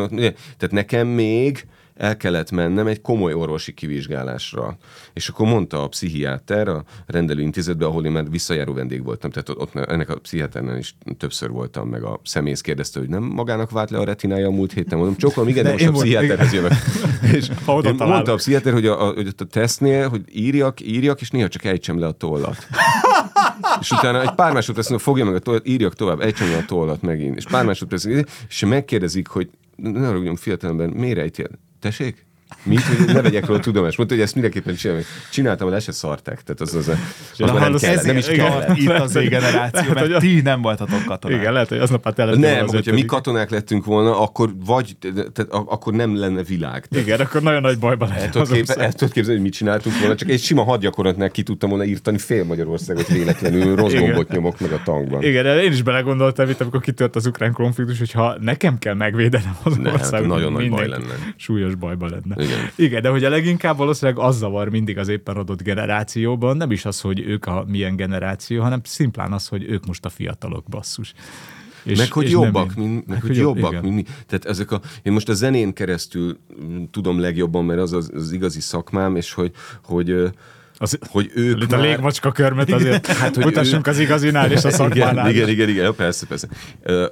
[0.58, 1.66] tehát nekem még
[2.02, 4.76] el kellett mennem egy komoly orvosi kivizsgálásra.
[5.12, 9.74] És akkor mondta a pszichiáter a rendelőintézetbe, ahol én már visszajáró vendég voltam, tehát ott,
[9.74, 13.98] ennek a pszichiáternél is többször voltam, meg a szemész kérdezte, hogy nem magának vált le
[13.98, 16.72] a retinája a múlt héten, mondom, csókolom, igen, de De most a pszichiáterhez jövök.
[17.32, 17.48] És
[17.84, 21.30] én mondta a pszichiáter, hogy a, a, hogy ott a tesztnél, hogy írjak, írjak, és
[21.30, 22.56] néha csak ejtsem le a tollat.
[23.80, 26.64] És utána egy pár másodperc múlva fogja meg a tollat, írjak tovább, ejtsem le a
[26.64, 27.36] tollat megint.
[27.36, 28.04] És pár másodperc,
[28.48, 31.48] és megkérdezik, hogy ne haragudjon fiatalember, miért ejtél?
[31.82, 32.26] Tessék?
[32.62, 33.96] Mint, hogy ne vegyek róla tudomást.
[33.96, 35.02] Mondta, hogy ezt mindenképpen csinálom.
[35.30, 36.42] Csináltam, le se szarták.
[36.42, 36.96] Tehát az, az, az,
[37.32, 38.50] az már nem, hallasz, kellett, nem is igen.
[38.50, 38.76] kellett.
[38.76, 41.40] Itt az generáció, mert ti nem voltatok katonák.
[41.40, 44.96] Igen, lehet, hogy aznap hát el Nem, hogyha mi katonák lettünk volna, akkor vagy,
[45.32, 46.86] tehát akkor nem lenne világ.
[46.86, 48.36] Tehát Igen, akkor nagyon nagy bajban lehet.
[48.36, 52.18] el tudod képzelni, hogy mit csináltunk volna, csak egy sima hadgyakorlatnál ki tudtam volna írtani
[52.18, 55.22] fél Magyarországot véletlenül, rossz gombot nyomok meg a tankban.
[55.22, 58.94] Igen, de én is belegondoltam itt, amikor kitört az ukrán konfliktus, hogy ha nekem kell
[58.94, 61.14] megvédenem az hát országot, nagyon nagy baj lenne.
[61.36, 62.41] Súlyos bajban lenne.
[62.42, 62.70] Igen.
[62.76, 66.84] Igen, de hogy a leginkább valószínűleg az zavar mindig az éppen adott generációban, nem is
[66.84, 71.12] az, hogy ők a milyen generáció, hanem szimplán az, hogy ők most a fiatalok basszus.
[71.84, 73.84] És, meg hogy és jobbak, mint, meg, hogy hogy jobb- jobbak, igen.
[73.84, 74.02] mint mi.
[74.26, 78.32] Tehát ezek a, én most a zenén keresztül mm, tudom legjobban, mert az az, az
[78.32, 79.52] igazi szakmám, és hogy,
[79.84, 80.32] hogy,
[80.82, 84.52] Az, hogy ők itt a már- légmacska körmet azért hát, hogy mutassunk ő- az igazinál
[84.52, 85.30] és a szakmánál.
[85.30, 86.48] Igen, igen, igen, igen, persze, persze.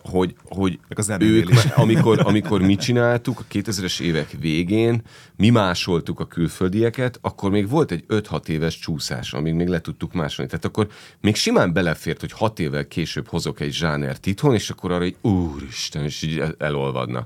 [0.02, 5.02] Hogy, hogy a zenénél ők, már- amikor, amikor mi csináltuk a 2000-es évek végén,
[5.36, 10.12] mi másoltuk a külföldieket, akkor még volt egy 5-6 éves csúszás, amíg még le tudtuk
[10.12, 10.50] másolni.
[10.50, 10.86] Tehát akkor
[11.20, 15.16] még simán belefért, hogy 6 évvel később hozok egy zsánert itthon, és akkor arra egy
[15.20, 17.24] úristen, és így el- elolvadna.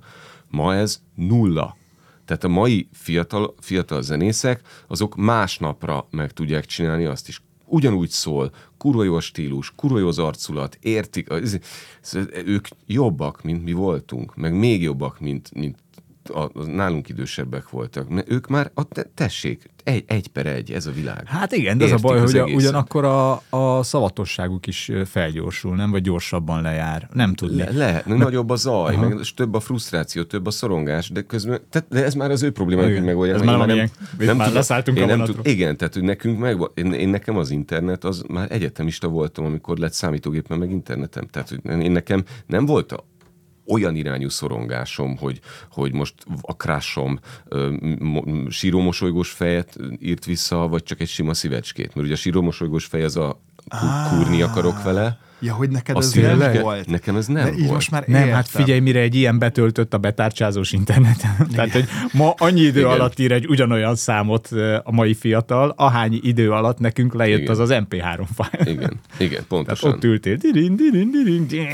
[0.48, 1.76] Ma ez nulla.
[2.24, 7.42] Tehát a mai fiatal, fiatal zenészek, azok másnapra meg tudják csinálni azt is.
[7.66, 11.60] Ugyanúgy szól, kurva jó a stílus, kurva jó az arculat, értik, az-
[12.02, 15.78] ez- ők jobbak, mint mi voltunk, meg még jobbak, mint, mint
[16.28, 18.08] a, a nálunk idősebbek voltak.
[18.08, 21.26] Mert ők már, a, te, tessék, egy, egy per egy, ez a világ.
[21.26, 22.60] Hát igen, de az a baj, az hogy a, egészet.
[22.60, 25.90] ugyanakkor a, a szavatosságuk is felgyorsul, nem?
[25.90, 27.08] Vagy gyorsabban lejár.
[27.12, 27.56] Nem tudni.
[27.56, 31.22] Le, lehet, mert nagyobb a zaj, meg és több a frusztráció, több a szorongás, de
[31.22, 33.38] közben, tehát, de ez már az ő problémájuk, hogy megoldják.
[33.38, 33.56] Ez meg.
[33.56, 36.70] már Én amilyen- itt már leszálltunk én a nem tud, Igen, tehát hogy nekünk meg,
[36.74, 41.26] én, én, nekem az internet, az már egyetemista voltam, amikor lett számítógépen meg internetem.
[41.26, 43.04] Tehát hogy én nekem nem volt a,
[43.66, 47.20] olyan irányú szorongásom, hogy, hogy most a krásom
[48.48, 51.94] sírómosolygós fejet írt vissza, vagy csak egy sima szívecskét.
[51.94, 53.40] Mert ugye a sírómosolygós fej az a
[54.10, 56.60] kúrni akarok vele, Ja, hogy neked Az ez nem tényleg?
[56.62, 56.86] volt.
[56.86, 57.72] Nekem ez nem De így volt.
[57.72, 58.34] most már Nem, értem.
[58.34, 61.36] hát figyelj, mire egy ilyen betöltött a betárcsázós interneten.
[61.54, 62.90] Tehát, hogy ma annyi idő Igen.
[62.90, 64.48] alatt ír egy ugyanolyan számot
[64.82, 67.50] a mai fiatal, ahány idő alatt nekünk lejött Igen.
[67.50, 68.66] az az MP3 fájl.
[68.68, 69.90] Igen, igen, Tehát pontosan.
[69.92, 71.66] ott ültél, dirin, dirin, dirin, dirin,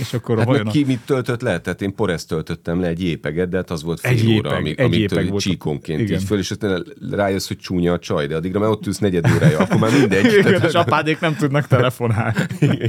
[0.00, 1.58] és akkor Hát vajon ki mit töltött le?
[1.60, 4.52] Tehát én Poreszt töltöttem le egy jépeget, de hát az volt fél Egy óra, jépeg,
[4.52, 5.42] amit, egy amit jépeg volt.
[5.42, 6.18] csíkonként Igen.
[6.20, 9.30] így föl, és aztán rájössz, hogy csúnya a csaj, de addigra már ott ülsz negyed
[9.36, 10.24] órája, akkor már mindegy.
[10.32, 12.34] Igen, Tehát- és apádék nem tudnak telefonálni.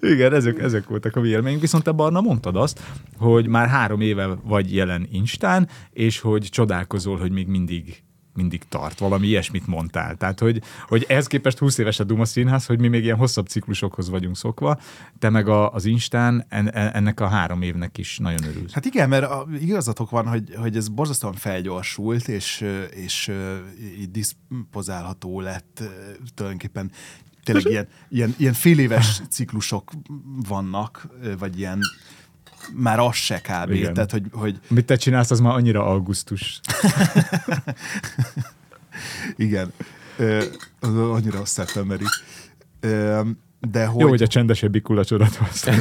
[0.00, 1.60] Igen, ezek, ezek voltak a vélemények.
[1.60, 2.80] Viszont te, Barna, mondtad azt,
[3.18, 8.04] hogy már három éve vagy jelen Instán, és hogy csodálkozol, hogy még mindig
[8.36, 8.98] mindig tart.
[8.98, 10.16] Valami ilyesmit mondtál.
[10.16, 13.46] Tehát, hogy, hogy ehhez képest 20 éves a Duma Színház, hogy mi még ilyen hosszabb
[13.46, 14.80] ciklusokhoz vagyunk szokva,
[15.18, 18.72] te meg a, az Instán en, en- ennek a három évnek is nagyon örülsz.
[18.72, 23.32] Hát igen, mert a, igazatok van, hogy, hogy ez borzasztóan felgyorsult, és, és
[23.98, 25.82] így diszpozálható lett
[26.34, 26.90] tulajdonképpen
[27.46, 29.90] tényleg ilyen, ilyen, ilyen fél éves ciklusok
[30.48, 31.80] vannak, vagy ilyen
[32.74, 33.70] már az se kb.
[33.70, 33.94] Igen.
[33.94, 36.60] Tehát, hogy, hogy Amit te csinálsz, az már annyira augusztus.
[39.36, 39.72] igen,
[40.16, 40.44] ö,
[40.80, 42.04] az annyira szeptemberi.
[42.80, 43.20] Ö,
[43.70, 44.00] de hogy...
[44.00, 45.80] Jó, hogy a csendesebbi kulacsodat hoztál.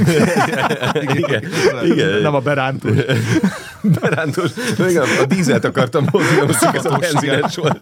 [1.01, 1.43] igen,
[1.83, 2.21] igen.
[2.21, 2.97] Nem a berántos.
[3.81, 4.51] Berántos.
[4.77, 7.79] Igen, a dízelt akartam hozni, most a benzines volt.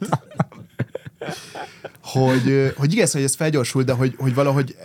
[2.01, 4.75] Hogy, hogy szóval, hogy ez felgyorsult, de hogy, hogy valahogy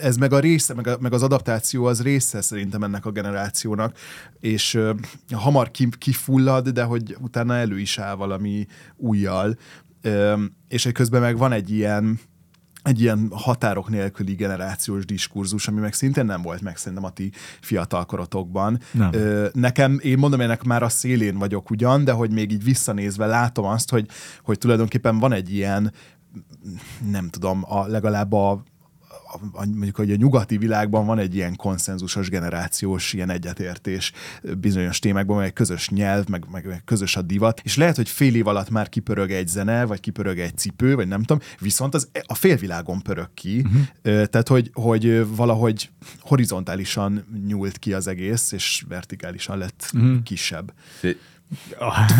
[0.00, 3.98] ez meg a része, meg, a, meg az adaptáció az része szerintem ennek a generációnak,
[4.40, 4.92] és ö,
[5.30, 8.66] hamar ki, kifullad, de hogy utána elő is áll valami
[8.96, 9.58] újjal,
[10.02, 12.20] ö, és hogy közben meg van egy ilyen
[12.82, 17.32] egy ilyen határok nélküli generációs diskurzus, ami meg szintén nem volt meg szerintem a ti
[17.60, 18.80] fiatalkorotokban.
[18.90, 19.12] Nem.
[19.12, 23.26] Ö, nekem, én mondom, ennek már a szélén vagyok ugyan, de hogy még így visszanézve
[23.26, 24.08] látom azt, hogy,
[24.42, 25.92] hogy tulajdonképpen van egy ilyen,
[27.10, 28.62] nem tudom, a, legalább a,
[29.54, 34.12] mondjuk, hogy a nyugati világban van egy ilyen konszenzusos generációs ilyen egyetértés
[34.58, 38.08] bizonyos témákban, meg egy közös nyelv, meg, meg, meg közös a divat, és lehet, hogy
[38.08, 41.94] fél év alatt már kipörög egy zene, vagy kipörög egy cipő, vagy nem tudom, viszont
[41.94, 43.82] az a félvilágon pörög ki, uh-huh.
[44.02, 45.90] tehát, hogy, hogy valahogy
[46.20, 50.22] horizontálisan nyúlt ki az egész, és vertikálisan lett uh-huh.
[50.22, 50.72] kisebb.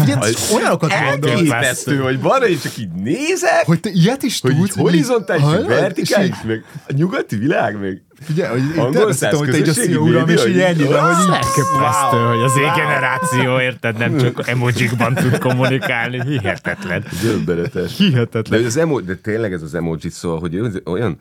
[0.02, 0.16] Ugye,
[0.54, 4.76] olyanokat mondod, Elképesztő, hogy van, és csak így nézek, hogy te ilyet is hogy tudsz,
[4.76, 9.68] horizontális, vertikális, meg a nyugati világ, meg Ugye, hogy én Angol terveztem, hogy te így
[9.68, 11.32] a szia uram, és így így- ennyi, de hogy így...
[11.32, 16.22] Elképesztő, hogy az én generáció, érted, nem csak emojikban tud kommunikálni.
[16.28, 17.04] Hihetetlen.
[17.22, 17.96] Döbbenetes.
[17.96, 18.60] Hihetetlen.
[18.60, 21.18] De, az emo, de tényleg ez az emoji szól, hogy olyan,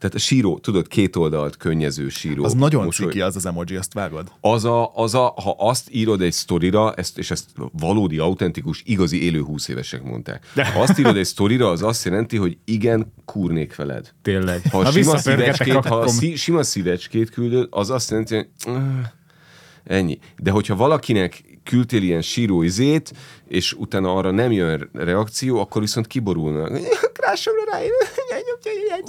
[0.00, 2.44] tehát a síró, tudod, két oldalt könnyező síró.
[2.44, 3.06] Az nagyon mosoly.
[3.06, 4.32] ciki az az emoji, azt vágod?
[4.40, 7.44] Az a, az a, ha azt írod egy sztorira, ezt, és ezt
[7.80, 10.46] valódi, autentikus, igazi élő 20 évesek mondták.
[10.74, 14.12] Ha azt írod egy sztorira, az azt jelenti, hogy igen, kúrnék veled.
[14.22, 14.62] Tényleg.
[14.70, 18.82] Ha, Ha sima szívecskét, ha szí, sima szívecskét küldöd, az azt jelenti, hogy "Ah,
[19.84, 20.18] ennyi.
[20.38, 23.12] De hogyha valakinek küldtél ilyen síró izét,
[23.50, 26.78] és utána arra nem jön reakció, akkor viszont kiborulnak.
[27.18, 27.78] Krásomra rá.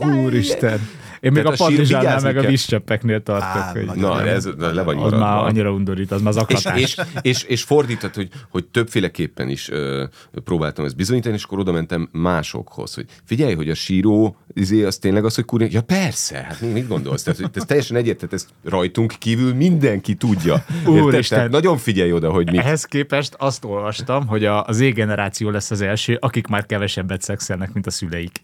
[0.24, 0.80] Úristen.
[1.20, 3.62] Én még Tehát a a vigyázni meg a vízcseppeknél tartok.
[3.62, 5.18] Á, hogy Na, ez le vagy az maradva.
[5.18, 6.82] már annyira undorít, az már és, zaklatás.
[6.82, 10.04] és, és, és fordított, hogy, hogy többféleképpen is ö,
[10.44, 14.98] próbáltam ezt bizonyítani, és akkor oda mentem másokhoz, hogy figyelj, hogy a síró izé, az
[14.98, 17.24] tényleg az, hogy kurni, ja persze, hát mi- mit gondolsz?
[17.24, 20.66] Tehát, hogy ez teljesen egyértelmű, ezt rajtunk kívül mindenki tudja.
[20.88, 21.38] Úristen.
[21.38, 25.72] Tehát nagyon figyelj oda, hogy mit Ehhez képest azt olvastam, hogy a, az Z-generáció lesz
[25.72, 28.42] az első, akik már kevesebbet szexelnek, mint a szüleik.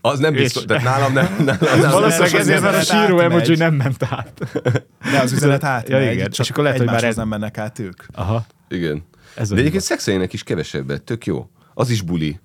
[0.00, 1.24] Az nem biztos, És- tehát nálam nem.
[1.46, 4.40] Nálam, nálam Valószínűleg ezért, mert a síró emoji nem ment át.
[5.12, 6.30] De az üzenet átmegy, Ja, igen.
[6.30, 8.02] csak És akkor lehet, hogy már ez- nem mennek át ők.
[8.12, 8.46] Aha.
[8.68, 9.04] Igen.
[9.34, 11.50] Ez De egyébként szexeljenek is kevesebbet, tök jó.
[11.74, 12.38] Az is buli.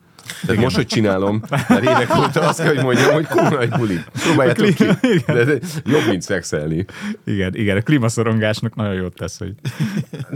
[0.46, 4.00] Tehát most, hogy csinálom, már évek óta azt kell, hogy mondjam, hogy kurva egy buli.
[4.24, 4.84] Próbáljátok ki.
[5.26, 5.44] De,
[5.86, 6.86] jobb, mint szexelni.
[7.26, 9.54] Igen, igen, a klímaszorongásnak nagyon jót tesz, hogy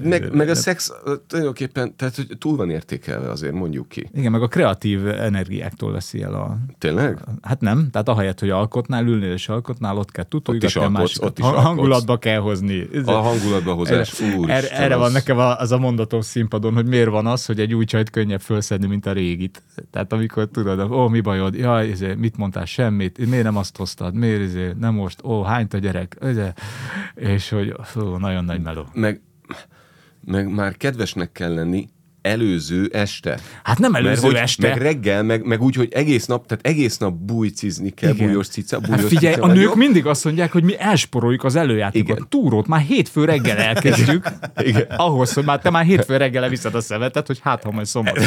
[0.04, 0.92] Meg, meg a szex
[1.28, 4.10] tulajdonképpen, tehát hogy túl van értékelve azért, mondjuk ki.
[4.14, 6.58] igen, meg a kreatív energiáktól veszi el a...
[6.78, 7.18] Tényleg?
[7.42, 11.38] Hát nem, tehát ahelyett, hogy alkotnál, ülnél és alkotnál, ott kell tutulgatni, alkotsz, másikat ott
[11.38, 11.66] is ha- alkotsz.
[11.68, 12.88] hangulatba kell hozni.
[13.06, 14.20] A hangulatba hozás.
[14.20, 17.46] Erre, Úristen, erre, erre van nekem a- az a mondatom színpadon, hogy miért van az,
[17.46, 19.62] hogy egy új csajt könnyebb felszedni, mint a régit.
[19.92, 24.14] Tehát amikor tudod, ó, mi bajod, jaj, izé, mit mondtál, semmit, miért nem azt hoztad,
[24.14, 26.48] miért izé, nem most, ó, hányt a gyerek, izé.
[27.16, 28.86] és hogy fú, nagyon nagy meló.
[28.94, 29.22] Meg,
[30.26, 31.90] meg már kedvesnek kell lenni,
[32.26, 33.40] előző este.
[33.64, 34.68] Hát nem előző Mert hogy, este.
[34.68, 38.28] Meg reggel, meg, meg úgy, hogy egész nap, tehát egész nap bújcizni kell, Igen.
[38.28, 39.76] bújos cica, bújos Hát figyelj, cica a nők jó?
[39.76, 42.10] mindig azt mondják, hogy mi elsporoljuk az előjátékot.
[42.10, 42.28] Igen.
[42.30, 44.28] Túrót már hétfő reggel elkezdjük.
[44.58, 44.86] Igen.
[44.98, 48.20] Ahhoz, hogy már te már hétfő reggel leviszed a szemetet, hogy hát, ha majd szombat.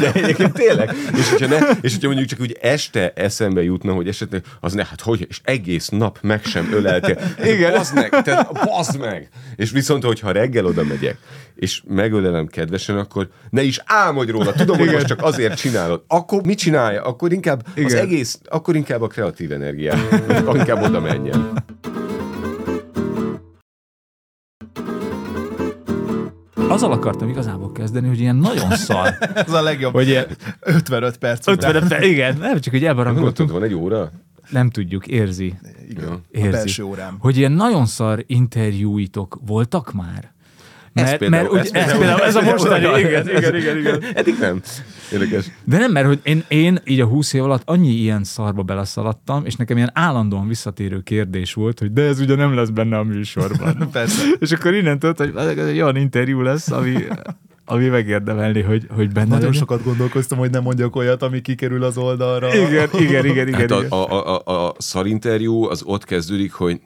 [0.00, 0.94] De egyébként tényleg.
[1.18, 4.84] És hogyha, ne, és hogyha mondjuk csak úgy este eszembe jutna, hogy esetleg, az ne,
[4.84, 7.18] hát hogy, és egész nap meg sem öleltél.
[7.44, 7.72] Igen.
[7.72, 9.28] Bazd meg, tehát bazd meg.
[9.56, 11.16] És viszont, hogyha reggel oda megyek,
[11.60, 14.52] és megölelem kedvesen, akkor ne is álmodj róla.
[14.52, 16.04] Tudom, hogy most csak azért csinálod.
[16.06, 17.02] Akkor mit csinálja?
[17.02, 17.96] Akkor inkább az Igen.
[17.96, 19.98] egész, akkor inkább a kreatív energiát.
[20.54, 21.64] Inkább oda menjen.
[26.68, 29.14] Azzal akartam igazából kezdeni, hogy ilyen nagyon szar.
[29.34, 29.92] Ez a legjobb.
[29.92, 30.26] Hogy ilyen
[30.60, 31.74] 55 perc után.
[31.74, 33.50] 50 perc, igen, nem csak, hogy elbarangoltunk.
[33.50, 34.10] van egy óra?
[34.50, 35.54] Nem tudjuk, érzi.
[35.88, 36.08] Igen.
[36.08, 36.50] A érzi.
[36.50, 37.16] belső órám.
[37.18, 40.32] Hogy ilyen nagyon szar interjúitok voltak már?
[40.92, 44.02] Mert, például- mert, ez ez, például- például, ez a mostani, ez- igen, igen, igen, igen.
[44.14, 44.60] Eddig nem.
[45.12, 45.44] Érdekes.
[45.64, 49.44] De nem, mert hogy én, én így a 20 év alatt annyi ilyen szarba beleszaladtam,
[49.46, 53.02] és nekem ilyen állandóan visszatérő kérdés volt, hogy de ez ugye nem lesz benne a
[53.02, 53.88] műsorban.
[53.92, 54.22] Persze.
[54.38, 56.94] és akkor innen tudod, hogy ez egy olyan interjú lesz, ami,
[57.64, 59.52] ami megérdemelni, hogy, hogy benne Nagyon legyen.
[59.60, 62.54] sokat gondolkoztam, hogy nem mondjak olyat, ami kikerül az oldalra.
[62.54, 63.60] Igen, igen, igen, igen.
[63.60, 63.90] Hát igen.
[63.90, 66.80] a, a, a, a szarinterjú az ott kezdődik, hogy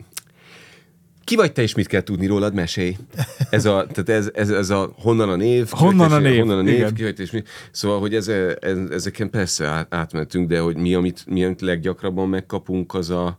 [1.24, 2.96] ki vagy te, és mit kell tudni rólad, mesélj.
[3.50, 6.62] Ez a, tehát ez, ez, ez a honnan a név, Honnan a név, honnan a
[6.62, 6.94] név, igen.
[6.94, 7.42] ki vagy te, és mi.
[7.70, 8.28] Szóval, hogy ez,
[8.60, 13.38] ez, ezeken persze át, átmentünk, de hogy mi, amit, mi, amit leggyakrabban megkapunk, az a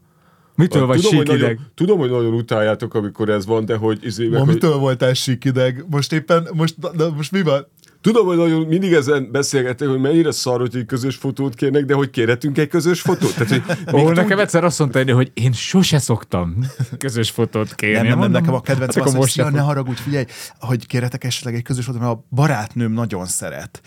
[0.55, 1.49] Mitől vagy tudom, hogy síkideg?
[1.49, 4.77] nagyon, tudom, hogy nagyon utáljátok, amikor ez van, de hogy, izé, meg, Ma hogy mitől
[4.77, 5.85] voltál síkideg?
[5.89, 7.67] Most éppen, most, de most mi van?
[8.05, 11.93] Tudom, hogy nagyon mindig ezen beszélgetek, hogy mennyire szar, hogy egy közös fotót kérnek, de
[11.93, 13.33] hogy kérhetünk egy közös fotót?
[13.35, 16.65] Tehát, hogy Ó, nekem egyszer azt mondta, hogy én sose szoktam
[16.97, 18.07] közös fotót kérni.
[18.07, 20.25] Nem, nem, nem, nekem a kedvencem hát az, hogy se ne haragudj, figyelj,
[20.59, 23.81] hogy kérhetek esetleg egy közös fotót, mert a barátnőm nagyon szeret.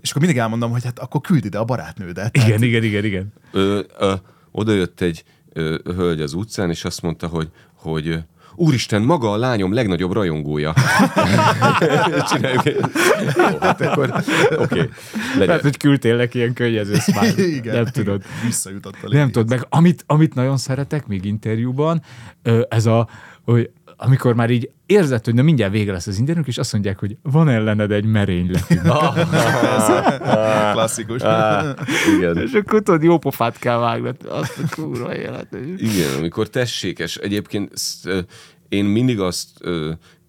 [0.00, 2.32] És akkor mindig elmondom, hogy hát akkor küld ide a barátnődet.
[2.32, 3.32] Tehát Igen, igen, igen, igen.
[3.52, 4.14] ö, ö,
[4.50, 8.16] oda jött egy ö, hölgy az utcán, és azt mondta, hogy, hogy ö,
[8.54, 10.74] Úristen, maga a lányom legnagyobb rajongója.
[12.32, 12.76] Csináljuk egy...
[13.36, 14.10] Jó, hát akkor
[14.50, 14.88] oké, okay,
[15.32, 15.46] legyen.
[15.46, 16.94] Lehet, hogy küldtél neki ilyen könnyező.
[17.36, 17.74] Igen.
[17.74, 18.22] Nem tudod.
[18.44, 22.02] Visszajutott a Nem tudod, meg amit, amit nagyon szeretek még interjúban,
[22.68, 23.08] ez a,
[23.44, 23.70] hogy
[24.04, 27.16] amikor már így érzed, hogy na mindjárt vége lesz az interjúk, és azt mondják, hogy
[27.22, 28.80] van ellened egy merényletünk.
[30.72, 31.22] Klasszikus.
[31.22, 31.74] Á,
[32.16, 32.36] igen.
[32.36, 34.10] és akkor tudod, jó pofát kell vágni.
[34.28, 35.56] Azt a kurva élet.
[35.76, 37.16] Igen, amikor tessékes.
[37.16, 37.72] Egyébként
[38.68, 39.48] én mindig azt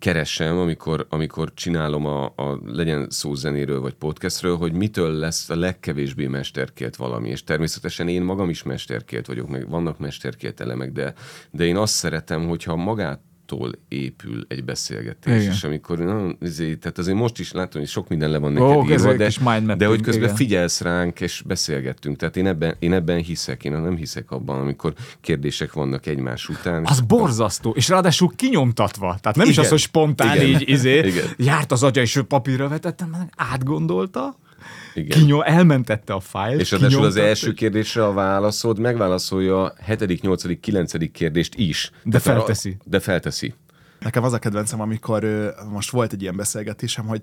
[0.03, 5.55] keresem, amikor, amikor csinálom a, a legyen szó zenéről vagy podcastről, hogy mitől lesz a
[5.55, 7.29] legkevésbé mesterkélt valami.
[7.29, 11.13] És természetesen én magam is mesterkélt vagyok, meg vannak mesterkélt elemek, de,
[11.51, 13.21] de én azt szeretem, hogyha magát
[13.87, 15.53] épül egy beszélgetés, Igen.
[15.53, 18.89] és amikor, na, ezért, tehát azért most is látom, hogy sok minden le van neked
[18.91, 20.35] ez írva, de, de hogy közben igen.
[20.35, 22.17] figyelsz ránk, és beszélgettünk.
[22.17, 26.85] Tehát én ebben, én ebben hiszek, én nem hiszek abban, amikor kérdések vannak egymás után.
[26.85, 29.17] Az borzasztó, és ráadásul kinyomtatva.
[29.21, 29.63] Tehát nem is Igen.
[29.63, 30.47] az, hogy spontán Igen.
[30.47, 31.25] így izé, Igen.
[31.37, 34.37] járt az agya, és papírra vetettem, átgondolta,
[34.95, 35.19] Igen.
[35.19, 40.59] kinyom, elmentette a fájlt, És ráadásul az első kérdésre a válaszod megválaszolja a hetedik, nyolcadik,
[40.59, 41.91] kilencedik kérdést is.
[42.03, 42.77] De Tehát a- felteszi.
[42.83, 43.53] De felteszi.
[43.99, 45.25] Nekem az a kedvencem, amikor
[45.71, 47.21] most volt egy ilyen beszélgetésem, hogy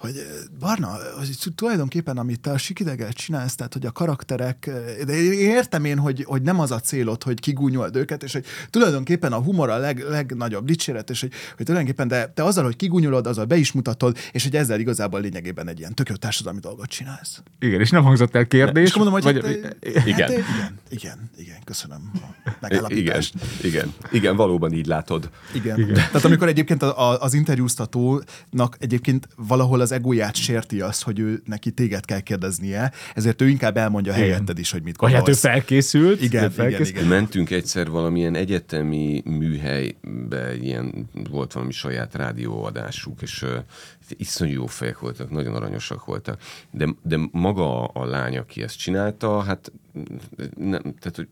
[0.00, 0.26] hogy
[0.58, 4.70] Barna, hogy tulajdonképpen amit te a sikideget csinálsz, tehát hogy a karakterek,
[5.06, 9.32] de értem én, hogy, hogy nem az a célod, hogy kigúnyold őket, és hogy tulajdonképpen
[9.32, 13.26] a humor a leg, legnagyobb dicséret, és hogy, hogy tulajdonképpen de te azzal, hogy kigúnyolod,
[13.26, 16.88] azzal be is mutatod, és hogy ezzel igazából lényegében egy ilyen tök jó társadalmi dolgot
[16.88, 17.42] csinálsz.
[17.58, 18.88] Igen, és nem hangzott el kérdés.
[18.88, 20.30] És mondom, hogy vagy, hát, ö, igen.
[20.30, 23.34] Hát, igen, igen, igen, köszönöm a Igen, megállapítást.
[23.62, 25.30] igen, igen, valóban így látod.
[25.54, 25.78] Igen.
[25.78, 25.94] Igen.
[25.94, 26.82] Tehát amikor egyébként
[27.18, 33.42] az interjúztatónak egyébként valahol az egóját sérti az, hogy ő neki téged kell kérdeznie, ezért
[33.42, 34.24] ő inkább elmondja Igen.
[34.24, 35.40] helyetted is, hogy mit vagy hát ő gondolsz.
[35.40, 36.22] felkészült.
[36.22, 36.88] Igen, ő igen, felkészült.
[36.88, 37.06] igen.
[37.08, 43.44] Mentünk egyszer valamilyen egyetemi műhelybe, ilyen, volt valami saját rádióadásuk, és
[44.16, 46.40] iszonyú jó fejek voltak, nagyon aranyosak voltak.
[46.70, 49.72] De, de maga a, a lány, aki ezt csinálta, hát
[50.56, 51.28] nem, tehát, hogy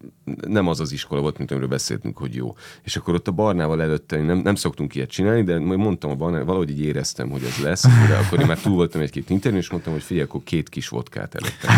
[0.48, 2.56] nem az az iskola volt, mint amiről beszéltünk, hogy jó.
[2.82, 6.14] És akkor ott a Barnával előtte, nem, nem szoktunk ilyet csinálni, de majd mondtam a
[6.14, 9.58] Barnával, valahogy így éreztem, hogy ez lesz, de akkor én már túl voltam egy-két interjú,
[9.58, 11.74] és mondtam, hogy figyelj, akkor két kis vodkát előttem.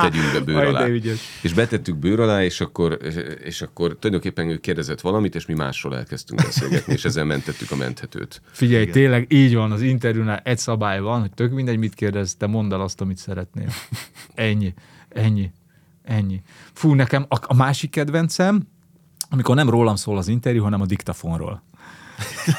[0.00, 0.86] Tegyünk be bőr alá.
[1.42, 2.98] És betettük bőr alá, és akkor,
[3.44, 7.76] és akkor tulajdonképpen ő kérdezett valamit, és mi másról elkezdtünk beszélgetni, és ezzel mentettük a
[7.76, 8.40] menthetőt.
[8.50, 8.94] Figyelj, Igen.
[8.94, 9.82] tényleg így van, az
[10.16, 13.68] interjúnál egy szabály van, hogy tök mindegy, mit kérdez, te mondd el azt, amit szeretnél.
[14.34, 14.74] Ennyi,
[15.08, 15.50] ennyi,
[16.02, 16.42] ennyi.
[16.72, 18.66] Fú, nekem a, a másik kedvencem,
[19.30, 21.62] amikor nem rólam szól az interjú, hanem a diktafonról.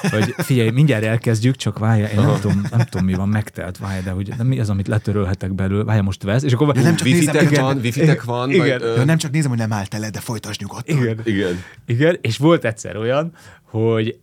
[0.09, 4.01] hogy figyelj, mindjárt elkezdjük, csak várja, én nem tudom, nem tudom, mi van megtelt, várja,
[4.01, 7.07] de hogy de mi az, amit letörölhetek belőle, várja, most vesz, és akkor nem csak
[7.07, 7.63] nézem, Wifi-tek igen.
[7.63, 8.67] van, wifi-tek van, Igen.
[8.67, 10.97] vagy, ö, Ja, nem csak nézem, hogy nem állt el, de folytasd nyugodtan.
[10.97, 11.63] igen, igen.
[11.85, 13.31] igen, és volt egyszer olyan,
[13.63, 14.17] hogy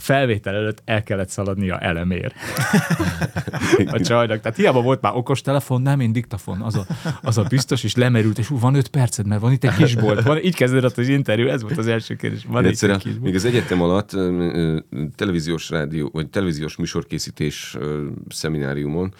[0.00, 2.32] felvétel előtt el kellett szaladnia elemér.
[3.86, 4.40] a csajnak.
[4.40, 6.86] Tehát hiába volt már okos telefon, nem én diktafon, az a,
[7.22, 10.22] az a biztos, és lemerült, és ú, van öt perced, mert van itt egy kisbolt.
[10.22, 12.44] Van, így kezdődött az interjú, ez volt az első kérdés.
[12.48, 13.20] Van itt egy kisbolt.
[13.20, 14.10] még az egyetem alatt
[15.14, 17.76] televíziós rádió, vagy televíziós műsorkészítés
[18.28, 19.14] szemináriumon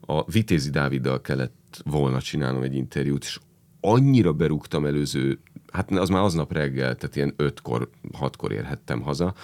[0.00, 3.38] a Vitézi Dáviddal kellett volna csinálnom egy interjút, és
[3.80, 5.38] annyira berúgtam előző,
[5.72, 9.34] hát az már aznap reggel, tehát ilyen ötkor, hatkor érhettem haza,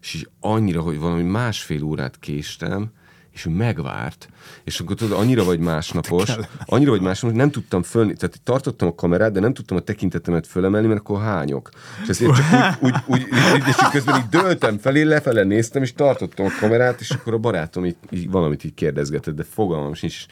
[0.00, 2.92] és így annyira, hogy valami másfél órát késtem,
[3.36, 4.28] és ő megvárt,
[4.64, 8.94] és akkor tudod, annyira vagy másnapos, annyira vagy másnapos, nem tudtam föl, tehát tartottam a
[8.94, 11.70] kamerát, de nem tudtam a tekintetemet fölemelni, mert akkor hányok.
[12.02, 16.46] És ezért csak úgy, úgy, úgy és közben így döltem felé, lefele néztem, és tartottam
[16.46, 20.26] a kamerát, és akkor a barátom így, így valamit így kérdezgetett, de fogalmam sincs.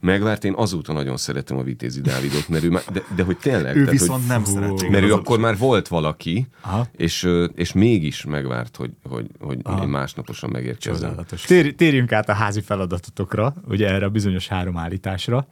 [0.00, 3.76] Megvárt, én azóta nagyon szeretem a Vitézi Dávidot, mert ő már, de, de hogy tényleg.
[3.76, 4.88] Ő tehát, viszont hogy, nem szereti.
[4.88, 6.86] mert ő akkor már volt valaki, Aha.
[6.96, 10.50] és, és mégis megvárt, hogy, hogy, hogy én másnaposan.
[11.46, 15.46] Tér, térjünk át a házi feladatotokra, ugye erre a bizonyos három állításra.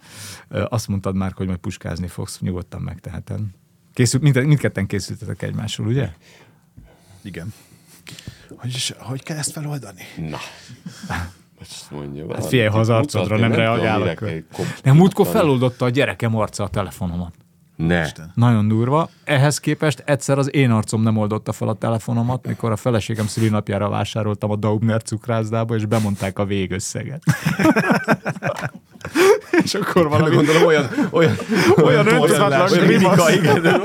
[0.49, 3.41] Azt mondtad már, hogy majd puskázni fogsz, nyugodtan megteheted.
[3.95, 6.11] Készült, mind, mindketten készültetek egymásról, ugye?
[7.23, 7.53] Igen.
[8.57, 10.03] Hogy, is, hogy kell ezt feloldani?
[10.17, 10.39] Na.
[11.61, 14.21] Ezt mondja Hát figyelj, ha az arcodra nem reagálok.
[14.83, 17.35] Nem, múltkor feloldotta a gyerekem arca a telefonomat.
[17.77, 18.07] Ne.
[18.35, 19.09] Nagyon durva.
[19.25, 23.89] Ehhez képest egyszer az én arcom nem oldotta fel a telefonomat, mikor a feleségem szülinapjára
[23.89, 27.23] vásároltam a Daubner cukrászdába, és bemondták a végösszeget.
[29.65, 31.35] és akkor valami Gondolom olyan, olyan,
[31.77, 33.35] olyan öntudatlan grimasz.
[33.35, 33.65] igen.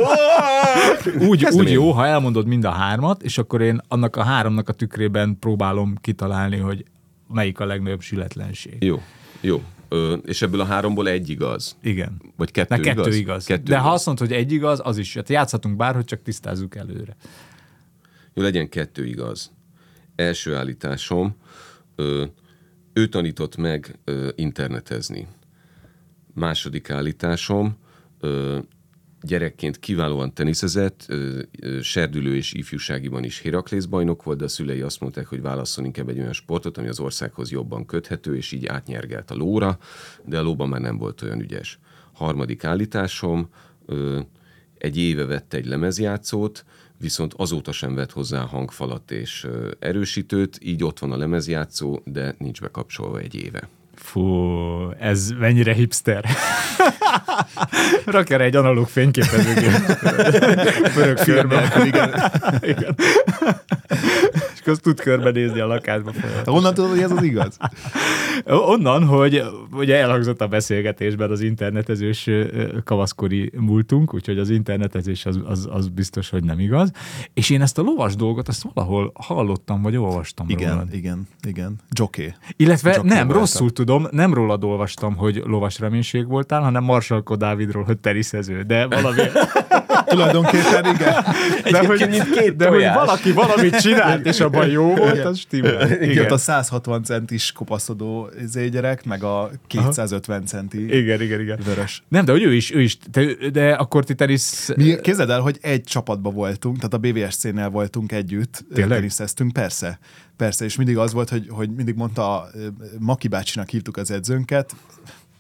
[1.30, 4.74] Úgy, úgy jó, ha elmondod mind a hármat, és akkor én annak a háromnak a
[4.74, 6.86] tükrében próbálom kitalálni, hogy
[7.28, 8.84] melyik a legnagyobb sületlenség.
[8.84, 9.02] Jó,
[9.42, 9.62] jó.
[9.94, 11.78] Ö, és ebből a háromból egy igaz.
[11.82, 12.22] Igen.
[12.38, 13.16] Vagy kettő kettő igaz?
[13.16, 13.46] igaz.
[13.46, 13.94] Kettő De ha igaz.
[13.94, 15.14] azt mondod, hogy egy igaz, az is.
[15.16, 17.16] Hát játszhatunk bárhogy, csak tisztázzuk előre.
[18.34, 19.52] Jó, legyen kettő igaz.
[20.16, 21.36] Első állításom,
[21.96, 22.26] ö,
[22.94, 25.28] ő tanított meg ö, internetezni.
[26.34, 27.78] Második állításom,
[28.20, 28.60] ö,
[29.22, 31.14] gyerekként kiválóan teniszezett,
[31.82, 36.10] serdülő és ifjúságiban is Heraklész bajnok volt, de a szülei azt mondták, hogy válasszon inkább
[36.10, 39.78] egy olyan sportot, ami az országhoz jobban köthető, és így átnyergelt a lóra,
[40.26, 41.80] de a lóban már nem volt olyan ügyes.
[42.14, 43.50] Harmadik állításom,
[44.78, 46.66] egy éve vett egy lemezjátszót,
[46.98, 49.48] viszont azóta sem vett hozzá hangfalat és
[49.80, 53.70] erősítőt, így ott van a lemezjátszó, de nincs bekapcsolva egy éve.
[53.96, 54.22] Fú,
[55.00, 56.26] ez mennyire hipster.
[58.06, 59.72] Rak erre egy analóg fényképezőgép.
[60.94, 61.74] Pörög körbe.
[61.86, 62.32] Igen.
[62.62, 62.96] Igen.
[64.62, 66.44] És azt tud körbenézni a lakásba folyamatosan.
[66.44, 67.58] Te honnan tudod, hogy ez az igaz?
[68.74, 72.30] Onnan, hogy ugye elhangzott a beszélgetésben az internetezős
[72.84, 76.92] kavaszkori múltunk, úgyhogy az internetezés az, az, az biztos, hogy nem igaz.
[77.34, 80.94] És én ezt a lovas dolgot, azt valahol hallottam, vagy olvastam Igen, rólad.
[80.94, 81.76] igen, igen.
[81.90, 82.34] Jockey.
[82.58, 83.40] Illetve Jockey nem, voltál.
[83.40, 88.88] rosszul tudom, nem rólad olvastam, hogy lovas reménység voltál, hanem Marsalko Dávidról, hogy teniszező, de
[88.88, 89.22] valami...
[90.06, 91.26] Tulajdonképpen igen.
[91.72, 95.92] de hogy, két de hogy valaki valamit csinált, és abban jó volt, az stimmel.
[95.92, 96.10] Igen.
[96.10, 96.32] Igen.
[96.32, 98.30] a 160 centis kopaszodó
[98.72, 101.60] gyerek, meg a 250 centi Igen, igen, igen.
[101.66, 102.04] vörös.
[102.08, 104.70] Nem, de hogy ő is, ő is, de, de akkor ti tenisz...
[104.76, 108.98] Mi, képzeld el, hogy egy csapatban voltunk, tehát a BVSC-nél voltunk együtt, Tényleg?
[108.98, 110.00] teniszeztünk, persze.
[110.38, 112.68] Persze, és mindig az volt, hogy, hogy mindig mondta, ö,
[113.00, 114.76] Maki bácsinak hívtuk az edzőnket,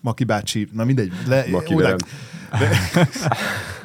[0.01, 1.97] Maki bácsi, na mindegy, le, Maki oda- velem.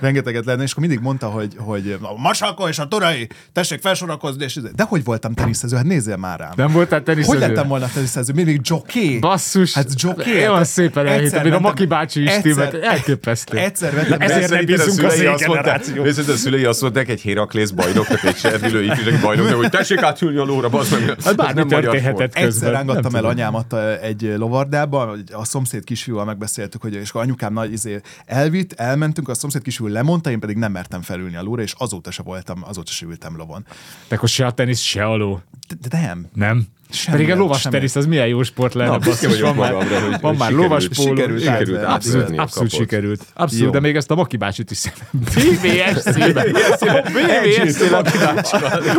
[0.01, 4.45] rengeteget lenne, és akkor mindig mondta, hogy, hogy a Masalko és a Torai, tessék felsorakozni,
[4.45, 6.51] és de hogy voltam teniszező, hát nézzél már rám.
[6.57, 7.39] Nem voltál teniszező?
[7.39, 8.33] Hogy lettem volna teniszező?
[8.33, 9.19] Mindig jockey.
[9.19, 10.33] Basszus, Hát jockey.
[10.49, 12.75] Olyan szépen elhittem, mint a Maki bácsi is egyszer- timmelt.
[12.95, 13.59] Elképesztő.
[13.59, 15.95] Egyszer vettem Ezért nem bízunk a szülei azt Z-generáció.
[15.95, 20.03] mondták- Nézd, a szülei azt mondták, egy Héraklész bajnoknak, egy serdülő ifjúsági bajnoknak, hogy tessék
[20.03, 21.17] átülni a lóra, bazd meg.
[21.25, 22.45] Hát bármi történhetett közben.
[22.45, 27.53] Egyszer rángattam el anyámat egy lovardába, hogy a szomszéd kisfiúval megbeszéltük, hogy és akkor anyukám
[27.53, 31.63] nagy izé elvitt, elmentünk, a szomszéd kisfiú lemondta, én pedig nem mertem felülni a lóra,
[31.63, 33.67] és azóta se voltam, azóta se ültem lovon.
[34.09, 35.41] De akkor se a tenisz, se a ló.
[35.69, 36.27] De, de nem.
[36.35, 36.67] Nem?
[36.91, 37.75] Semmi, Pedig a lovas semmi.
[37.75, 38.91] tenisz, az milyen jó sport lenne.
[38.91, 41.09] Na, basszus, vagyok van már, magamra, hogy- van már sikerült- lovas póló.
[41.17, 41.83] sikerült Sikerült.
[41.85, 43.21] Abszolút, abszolút sikerült.
[43.35, 44.83] Abszolút, de még ezt a Maki bácsit is
[45.35, 46.47] BVSC-ben.
[47.15, 48.07] BVSC-ben.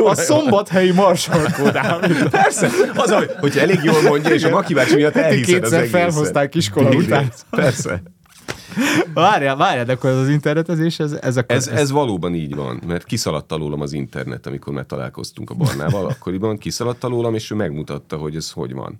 [0.06, 2.30] A szombathelyi marsalkó Dávid.
[2.30, 6.00] Persze, az, hogy, elég jól mondja, és a Maki bácsi miatt elhiszed az kétszer egészet.
[6.02, 7.32] felhozták iskola után.
[7.50, 8.02] Persze.
[9.14, 11.56] Várjál, várjál, de akkor ez az internetezés, ez, ez akkor...
[11.56, 16.06] Ez, ez valóban így van, mert kiszaladt alólam az internet, amikor már találkoztunk a Barnával,
[16.12, 19.00] akkoriban kiszaladt alólam, és ő megmutatta, hogy ez hogy van.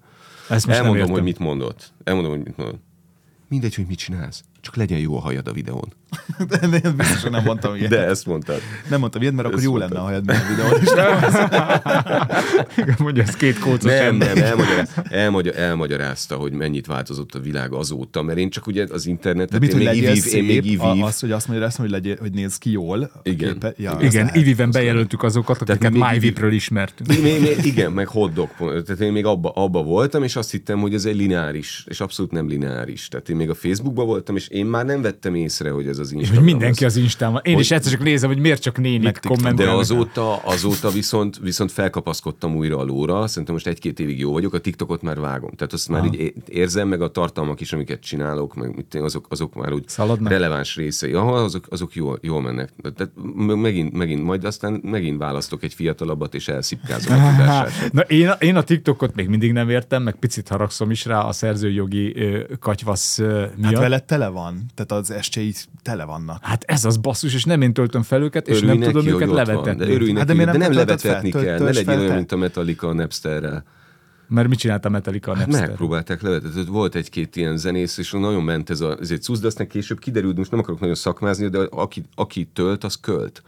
[0.50, 1.94] Ezt most Elmondom, hogy mit mondott.
[2.04, 2.80] Elmondom, hogy mit mondott.
[3.48, 5.94] Mindegy, hogy mit csinálsz, csak legyen jó a hajad a videón.
[6.50, 7.90] De én biztosan nem mondtam ilyet.
[7.90, 8.62] De ezt mondtad.
[8.90, 9.92] Nem mondtam ilyet, mert akkor Ezt jó mondtad.
[9.92, 10.90] lenne, ha hajad a videón is.
[12.98, 14.34] Mondja, ez két kócos Nem, ember.
[14.36, 19.04] nem, elmagyar, elmagyar, elmagyarázta, hogy mennyit változott a világ azóta, mert én csak ugye az
[19.04, 20.82] De internetet, mit, én hogy még legyél ivív, én még szép, ivív.
[20.82, 23.12] a- az, hogy azt mondja, azt mondja, hogy, legyél, hogy néz ki jól.
[23.24, 23.54] Igen.
[23.54, 24.30] képe- Ja, Igen.
[24.34, 27.10] Iviven bejelöltük azokat, akiket MyVip-ről ismertünk.
[27.10, 28.50] Még, még, még, igen, meg hotdog.
[28.58, 32.32] Tehát én még abba, abba voltam, és azt hittem, hogy ez egy lineáris, és abszolút
[32.32, 33.08] nem lineáris.
[33.08, 36.12] Tehát én még a Facebookban voltam, és én már nem vettem észre, hogy ez az
[36.12, 36.44] És Instagram.
[36.44, 37.42] mindenki az Instán van.
[37.44, 39.32] Én Hogy- is egyszer csak nézem, hogy miért csak nénik TikTok.
[39.32, 39.76] De kommentelnek.
[39.78, 44.60] azóta, azóta viszont, viszont felkapaszkodtam újra a lóra, szerintem most egy-két évig jó vagyok, a
[44.60, 45.52] TikTokot már vágom.
[45.52, 49.74] Tehát azt már így érzem, meg a tartalmak is, amiket csinálok, meg azok, azok már
[49.74, 50.32] úgy Szaladnak?
[50.32, 51.14] releváns részei.
[51.14, 52.70] Aha, azok, azok jól, jól mennek.
[52.96, 53.12] Tehát
[53.56, 57.92] megint, megint, majd aztán megint választok egy fiatalabbat, és elszipkázom a tudását.
[57.92, 61.32] Na, én, én a TikTokot még mindig nem értem, meg picit haragszom is rá a
[61.32, 63.72] szerzőjogi ö, katyvasz ö, miatt.
[63.74, 65.54] Hát veled tele van, tehát az estjei
[65.88, 66.38] tele vannak.
[66.42, 69.08] hát ez az basszus, és nem én töltöm fel őket, és Örülj nem neki, tudom
[69.08, 69.86] őket ott van, levetetni.
[69.86, 71.44] De örülj Hát neki, de de, miért de nem nem töltöd levetetni fel?
[71.44, 71.60] kell.
[71.60, 73.64] Ne fel olyan, mint a Metallica a Napsterrel.
[74.28, 75.68] Mert mit csináltam Metallica a Hát Napster?
[75.68, 76.66] megpróbálták levetetni.
[76.66, 80.00] Volt egy-két ilyen zenész, és nagyon ment ez, a, ez egy cusz, de aztán később
[80.00, 83.42] kiderült, most nem akarok nagyon szakmázni, de aki, aki tölt, az költ.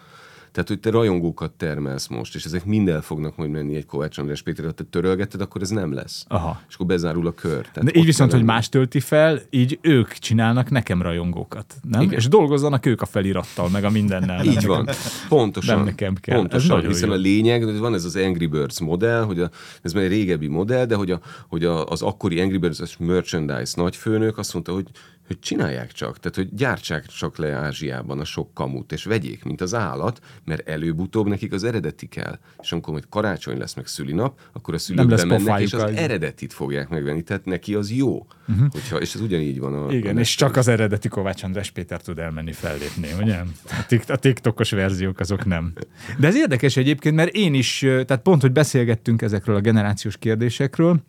[0.52, 4.18] Tehát, hogy te rajongókat termelsz most, és ezek mind el fognak majd menni egy Kovács
[4.18, 6.26] András Péter, ha te törölgeted, akkor ez nem lesz.
[6.28, 6.62] Aha.
[6.68, 7.62] És akkor bezárul a kör.
[7.62, 12.02] Tehát De így viszont, hogy más tölti fel, így ők csinálnak nekem rajongókat, nem?
[12.02, 12.14] Igen.
[12.14, 14.45] És dolgozzanak ők a felirattal, meg a mindennel.
[14.45, 14.84] Így van.
[14.84, 15.02] nekem.
[15.30, 15.76] Pontosan.
[15.76, 16.38] Nem nekem kell.
[16.38, 17.16] Pontosan, hiszen jó.
[17.16, 19.50] a lényeg, hogy van ez az Angry Birds modell, hogy a,
[19.82, 23.74] ez már egy régebbi modell, de hogy, a, hogy a, az akkori Angry Birds merchandise
[23.76, 24.88] nagyfőnök azt mondta, hogy
[25.30, 29.61] hogy csinálják csak, tehát hogy gyártsák csak le Ázsiában a sok kamut, és vegyék, mint
[29.61, 32.39] az állat, mert előbb-utóbb nekik az eredeti kell.
[32.61, 35.95] És amikor majd karácsony lesz, meg szülinap, akkor a szülők bemennek, és az az.
[35.95, 38.27] eredetit fogják megvenni, tehát neki az jó.
[38.47, 38.67] Uh-huh.
[38.71, 39.73] Hogyha, és ez ugyanígy van.
[39.73, 43.38] A, Igen, a és csak az eredeti Kovács András Péter tud elmenni fellépni, ugye?
[43.65, 45.73] A, tik- a TikTokos verziók azok nem.
[46.19, 51.01] De ez érdekes egyébként, mert én is, tehát pont, hogy beszélgettünk ezekről a generációs kérdésekről,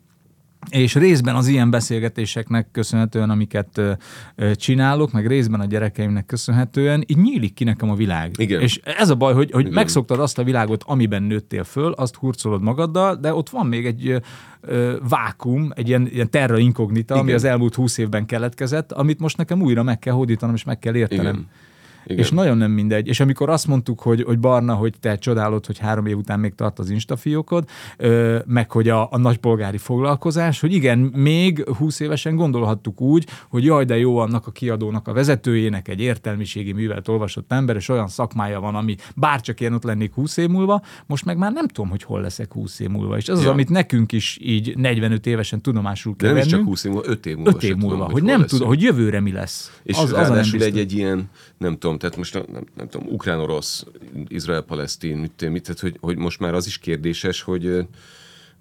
[0.69, 3.81] és részben az ilyen beszélgetéseknek köszönhetően, amiket
[4.53, 8.31] csinálok, meg részben a gyerekeimnek köszönhetően, így nyílik ki nekem a világ.
[8.37, 8.61] Igen.
[8.61, 9.73] És ez a baj, hogy, hogy Igen.
[9.73, 14.21] megszoktad azt a világot, amiben nőttél föl, azt hurcolod magaddal, de ott van még egy
[14.61, 17.35] ö, vákum, egy ilyen, ilyen terra incognita, ami Igen.
[17.35, 20.95] az elmúlt húsz évben keletkezett, amit most nekem újra meg kell hódítanom, és meg kell
[20.95, 21.33] értenem.
[21.33, 21.47] Igen.
[22.05, 22.17] Igen.
[22.17, 23.07] És nagyon nem mindegy.
[23.07, 26.55] És amikor azt mondtuk, hogy, hogy Barna, hogy te csodálod, hogy három év után még
[26.55, 32.35] tart az instafiókod, ö, meg hogy a, a nagypolgári foglalkozás, hogy igen, még 20 évesen
[32.35, 37.51] gondolhattuk úgy, hogy jaj, de jó annak a kiadónak, a vezetőjének egy értelmiségi művelt olvasott
[37.51, 41.37] ember, és olyan szakmája van, ami bárcsak én ott lennék 20 év múlva, most meg
[41.37, 43.17] már nem tudom, hogy hol leszek 20 év múlva.
[43.17, 43.51] És ez az, Ja.
[43.51, 46.69] amit nekünk is így 45 évesen tudomásul De kell nem is csak vennünk.
[46.69, 47.51] 20 év múlva, 5 év múlva.
[47.51, 49.79] 5 év múlva, tudom, hogy hol nem tudom, hogy jövőre mi lesz.
[49.83, 53.07] És az, az, az ráadásul egy, egy ilyen, nem tudom, tehát most nem, nem tudom,
[53.07, 53.85] ukrán-orosz,
[54.27, 57.85] Izrael-Palesztin, mit, tudom, mit, tehát hogy, hogy most már az is kérdéses, hogy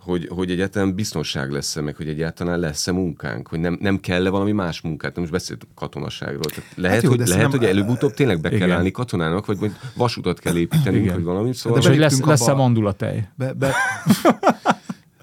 [0.00, 4.52] hogy, hogy egyáltalán biztonság lesz-e, meg hogy egyáltalán lesz-e munkánk, hogy nem, nem kell-e valami
[4.52, 6.42] más munkát, nem most beszéltünk katonaságról.
[6.44, 8.70] Tehát lehet, Hát jó, hogy, lehet szerintem- hogy előbb-utóbb tényleg be kell Igen.
[8.70, 11.14] állni katonának, vagy majd vasutat kell építenünk, Igen.
[11.14, 11.54] vagy valami.
[11.54, 13.28] Szóval De hogy lesz, lesz-e abba- mandulatej?
[13.36, 13.74] Be, be...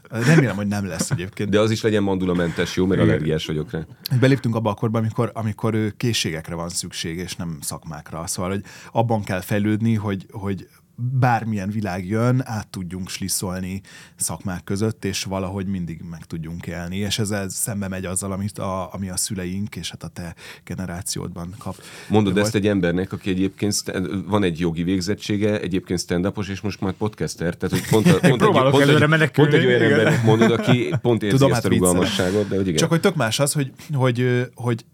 [0.10, 1.50] Remélem, hogy nem lesz egyébként.
[1.50, 3.80] de az is legyen mandulamentes, jó, mert allergiás vagyok rá.
[4.20, 8.28] Beléptünk abba a korba, amikor, amikor készségekre van szükség, és nem szakmákra.
[8.28, 10.68] Szóval, hogy abban kell fejlődni, hogy, hogy
[10.98, 13.82] bármilyen világ jön, át tudjunk slisszolni
[14.16, 16.98] szakmák között, és valahogy mindig meg tudjunk élni.
[16.98, 21.56] És ez, szembe megy azzal, amit a, ami a szüleink, és hát a te generációdban
[21.58, 21.76] kap.
[22.08, 22.46] Mondod volt.
[22.46, 26.94] ezt egy embernek, aki egyébként stand, van egy jogi végzettsége, egyébként stand és most már
[26.94, 30.52] podcaster, tehát hogy pont, a, pont, egy, pont, egy, menekülni, pont egy olyan embernek mondod,
[30.52, 31.94] aki pont érzi Tudom, ezt a hát viccelek.
[31.94, 32.78] rugalmasságot, de hogy igen.
[32.78, 34.86] Csak hogy tök más az, hogy, hogy, hogy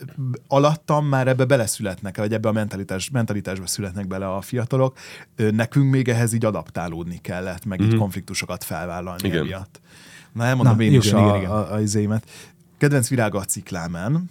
[0.47, 4.97] alattam már ebbe beleszületnek, vagy ebbe a mentalitás, mentalitásba születnek bele a fiatalok.
[5.35, 9.27] Nekünk még ehhez így adaptálódni kellett, meg így konfliktusokat felvállalni.
[9.27, 9.39] Igen.
[9.39, 9.81] emiatt.
[10.31, 11.51] Na, elmondom Na, én is igen, a, igen, igen.
[11.51, 12.29] a, a izémet.
[12.77, 14.29] Kedvenc virága a ciklámen,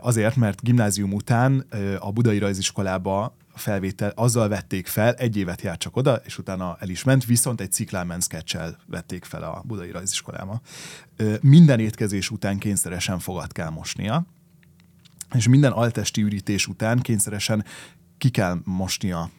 [0.00, 1.66] azért, mert gimnázium után
[1.98, 6.76] a Budai Rajziskolába a felvétel, azzal vették fel, egy évet járt csak oda, és utána
[6.80, 10.60] el is ment, viszont egy ciklámen sketchel vették fel a Budai Rajziskolába.
[11.40, 14.26] Minden étkezés után kényszeresen fogat kell mosnia,
[15.34, 17.64] és minden altesti ürítés után kényszeresen
[18.18, 19.30] ki kell mosnia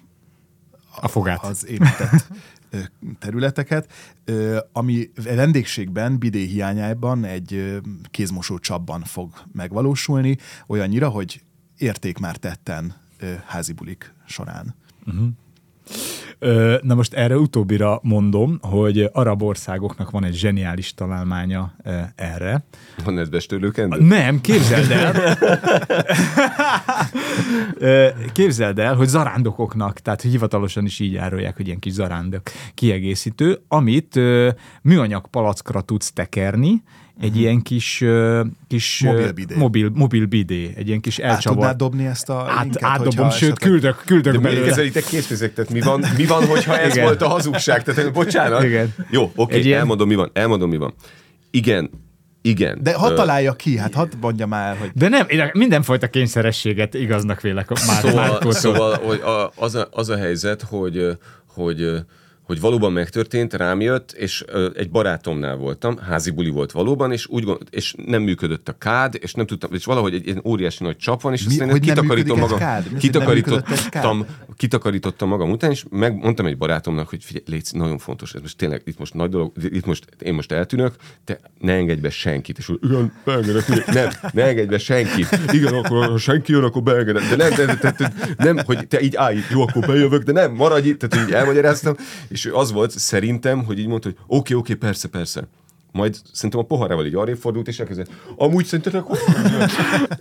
[1.01, 1.43] A fogát.
[1.43, 2.27] az érintett
[3.19, 3.91] területeket,
[4.71, 7.79] ami vendégségben, bidé hiányában egy
[8.11, 10.37] kézmosó csapban fog megvalósulni,
[10.67, 11.43] olyannyira, hogy
[11.77, 12.95] érték már tetten
[13.45, 14.75] házi bulik során.
[15.05, 15.11] Ö,
[16.81, 21.75] Na most erre utóbbira mondom, hogy arab országoknak van egy zseniális találmánya
[22.15, 22.65] erre.
[23.03, 24.01] Van nedves tőlőkendő?
[24.01, 25.38] Nem, képzeld el.
[28.31, 32.41] Képzeld el, hogy zarándokoknak, tehát hivatalosan is így árulják, hogy ilyen kis zarándok
[32.73, 34.19] kiegészítő, amit
[34.81, 36.83] műanyag palackra tudsz tekerni,
[37.22, 38.03] egy ilyen kis,
[38.68, 39.55] kis Mobil bidé.
[39.55, 41.59] mobil, mobil bidé, egy ilyen kis Át elcsavart.
[41.59, 44.70] tudnád dobni ezt a Át, linket, átdobom, sőt, esetleg- küldök, küldök De miért belőle.
[44.70, 45.53] kezelitek készpénzek?
[45.53, 47.05] Tehát mi van, mi van, hogyha ez Igen.
[47.05, 47.84] volt a hazugság?
[47.84, 48.63] Tehát bocsánat.
[48.63, 48.93] Igen.
[49.09, 50.30] Jó, oké, Egy ilyen- elmondom, mi van.
[50.34, 50.93] Elmondom, mi van.
[51.51, 51.89] Igen,
[52.41, 52.80] igen.
[52.84, 56.93] De hadd Ö, találja ki, hát hadd mondja már, hogy De nem, én mindenfajta kényszerességet
[56.93, 61.89] igaznak vélek már, Szóval, szóval hogy a, az, a, az a helyzet, hogy, hogy
[62.47, 67.27] hogy valóban megtörtént, rám jött, és ö, egy barátomnál voltam, házi buli volt valóban, és
[67.27, 70.83] úgy gond, és nem működött a kád, és nem tudtam, és valahogy egy, egy óriási
[70.83, 72.97] nagy csap van, és Mi- aztán hogy kitakarítom magam, kád?
[72.97, 74.25] Kitakarítottam,
[74.55, 78.41] kitakarítottam magam után, és megmondtam egy barátomnak, hogy figyelj, légy, nagyon fontos, ez.
[78.41, 82.09] Most tényleg, itt most nagy dolog, itt most én most eltűnök, te ne engedj be
[82.09, 86.63] senkit, és úgy, igen, beengedek, nem, ne engedj be senkit, igen, akkor ha senki jön,
[86.63, 89.85] akkor beengedek, de nem, de, de, de, de, nem, hogy te így állj, jó, akkor
[89.85, 91.95] bejövök, de nem, maradj itt, tehát így elmagyaráztam,
[92.38, 95.47] és az volt szerintem, hogy így mondta, hogy oké, oké, persze, persze.
[95.91, 99.03] Majd szerintem a poharával így arrébb fordult, és elkezdett, amúgy szerintetek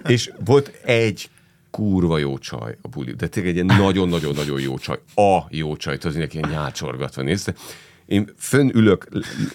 [0.07, 1.31] és volt egy
[1.71, 4.99] kurva jó csaj a buli, de tényleg egy nagyon-nagyon-nagyon jó csaj.
[5.15, 7.55] A jó csaj, tudod, mindenki ilyen nyálcsorgatva nézte.
[8.07, 9.07] Én fönn ülök,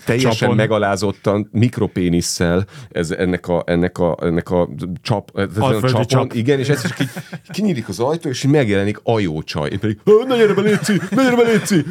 [0.06, 0.56] teljesen Csapon.
[0.56, 4.70] megalázottan, mikropénisszel, ez, ennek, a, ennek, a, ennek a
[5.02, 6.34] csap, ez a csapon, csap.
[6.34, 7.10] igen, és ez is így
[7.50, 9.70] kinyílik az ajtó, és megjelenik a jó csaj.
[9.70, 11.84] Én pedig, "Ó, ne gyere be, Léci, ne gyere be, Léci!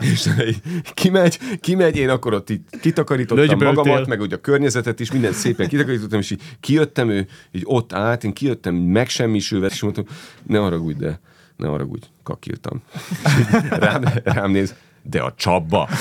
[0.00, 0.28] És
[0.94, 3.72] kimegy, kimegy, én akkor ott így kitakarítottam Lögyböltél.
[3.82, 7.92] magamat, meg úgy a környezetet is, minden szépen kitakarítottam, és így kijöttem, ő így ott
[7.92, 10.04] állt, én kijöttem megsemmisülve, és mondtam,
[10.46, 11.20] ne haragudj, de
[11.56, 12.82] ne haragudj, kakírtam.
[13.70, 15.88] Rám, rám néz, de a csapba.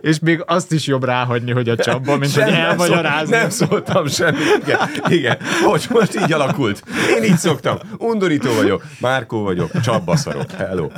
[0.00, 3.26] És még azt is jobb ráhagyni, hogy a csapba, mint hogy Sem nem elmagyarázni.
[3.32, 4.40] szól- Nem szóltam semmit.
[4.62, 5.38] Igen, igen.
[5.66, 6.82] Most, most így alakult.
[7.16, 7.78] Én így szoktam.
[7.98, 8.84] Undorító vagyok.
[9.00, 9.80] Márkó vagyok.
[9.80, 10.50] Csapba szarok.
[10.50, 10.88] Hello.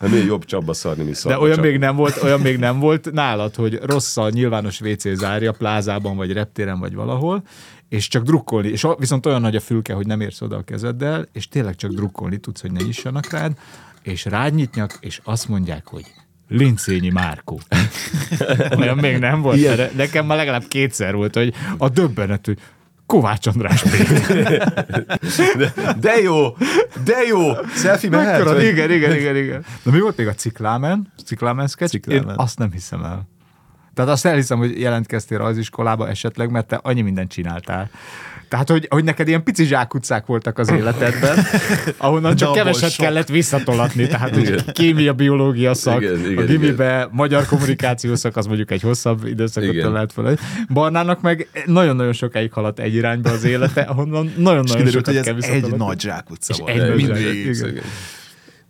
[0.00, 3.12] Hát miért jobb csapba szarni, mint De olyan még, nem volt, olyan még nem volt
[3.12, 7.42] nálad, hogy rossz a nyilvános WC zárja, plázában, vagy reptéren, vagy valahol,
[7.88, 11.26] és csak drukkolni, és viszont olyan nagy a fülke, hogy nem érsz oda a kezeddel,
[11.32, 13.52] és tényleg csak drukkolni tudsz, hogy ne nyissanak rád,
[14.04, 16.04] és rád nyitnak, és azt mondják, hogy
[16.48, 17.60] Lincényi Márkó.
[18.78, 19.64] Olyan még nem volt.
[19.64, 19.90] Erre.
[19.96, 22.58] Nekem már legalább kétszer volt, hogy a döbbenet, hogy
[23.06, 24.74] Kovács András Péter.
[25.56, 26.56] De, de jó,
[27.04, 27.52] de jó.
[27.76, 28.42] Selfie mehet?
[28.42, 28.62] Vagy?
[28.62, 29.64] igen, igen, igen, igen.
[29.82, 31.12] Na mi volt még a ciklámen?
[31.24, 31.92] Ciklámen sketch?
[31.92, 32.28] Ciklámen.
[32.28, 33.28] Én azt nem hiszem el.
[33.94, 37.90] Tehát azt elhiszem, hogy jelentkeztél rajziskolába esetleg, mert te annyi mindent csináltál.
[38.54, 41.38] Tehát, hogy, hogy neked ilyen pici zsákutcák voltak az életedben,
[41.96, 43.04] ahonnan csak keveset sok.
[43.04, 44.06] kellett visszatolatni.
[44.06, 44.64] Tehát, hogy Igen.
[44.72, 49.72] kémia, biológia szak, Igen, igen, a gimibe magyar kommunikáció szak, az mondjuk egy hosszabb időszakot
[49.72, 49.92] Igen.
[49.92, 50.38] lehet fel.
[50.72, 55.34] Barnának meg nagyon-nagyon sokáig haladt egy irányba az élete, ahonnan nagyon-nagyon sokat hogy ez kell
[55.34, 55.84] egy visszatolatni.
[55.84, 56.70] nagy zsákutca volt.
[56.70, 57.82] egy Mindig.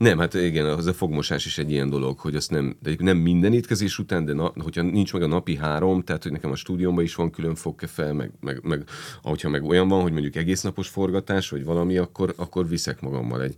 [0.05, 3.17] Nem, hát igen, az a fogmosás is egy ilyen dolog, hogy azt nem, de nem
[3.17, 6.57] minden étkezés után, de na, hogyha nincs meg a napi három, tehát hogy nekem a
[6.57, 8.85] stúdiómban is van külön fogkefe, meg, meg, meg
[9.23, 13.55] ahogyha meg olyan van, hogy mondjuk egésznapos forgatás, vagy valami, akkor, akkor viszek magammal egy,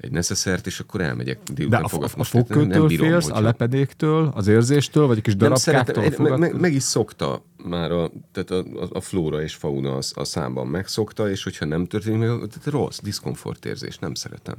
[0.00, 2.28] egy neszeszert, és akkor elmegyek De délután a, a, a fogatmos.
[2.28, 6.04] Tehát fogkőtől félsz, a lepedéktől, az érzéstől, vagy a kis nem darabkáktól?
[6.04, 9.96] a meg, meg, meg, is szokta már a, tehát a, a, a flóra és fauna
[9.96, 14.56] a, a számban megszokta, és hogyha nem történik meg, tehát rossz, diszkomfort érzés, nem szeretem.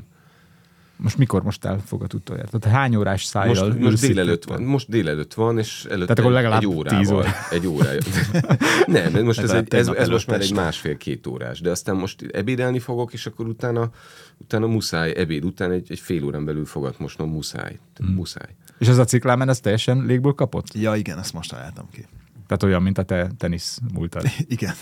[1.01, 2.47] Most mikor most elfogad utoljára?
[2.59, 6.31] Tehát hány órás szájjal Most, most délelőtt van, most délelőtt van, és előtte Tehát akkor
[6.31, 6.99] egy- legalább egy órával.
[6.99, 7.27] 10 óra.
[7.51, 7.99] Egy órája.
[8.85, 12.21] Nem, de most ez, egy, ez, ez most már egy másfél-két órás, de aztán most
[12.21, 13.89] ebédelni fogok, és akkor utána,
[14.37, 17.79] utána muszáj, ebéd után egy, egy fél órán belül fogat mosnom, muszáj.
[17.93, 18.55] Tehát Muszáj.
[18.77, 20.73] És ez a ciklámen, ez teljesen légből kapott?
[20.73, 22.05] Ja, igen, ezt most találtam ki.
[22.47, 24.23] Tehát olyan, mint a te tenisz múltad.
[24.47, 24.73] Igen.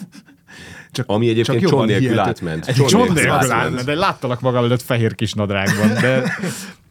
[0.91, 2.29] Csak, Ami egyébként jobban csont nélkül hihető.
[2.29, 2.67] átment.
[2.67, 6.23] Egy Csont csont nélkül átment, de láttalak magam előtt fehér kis nadrágban, de,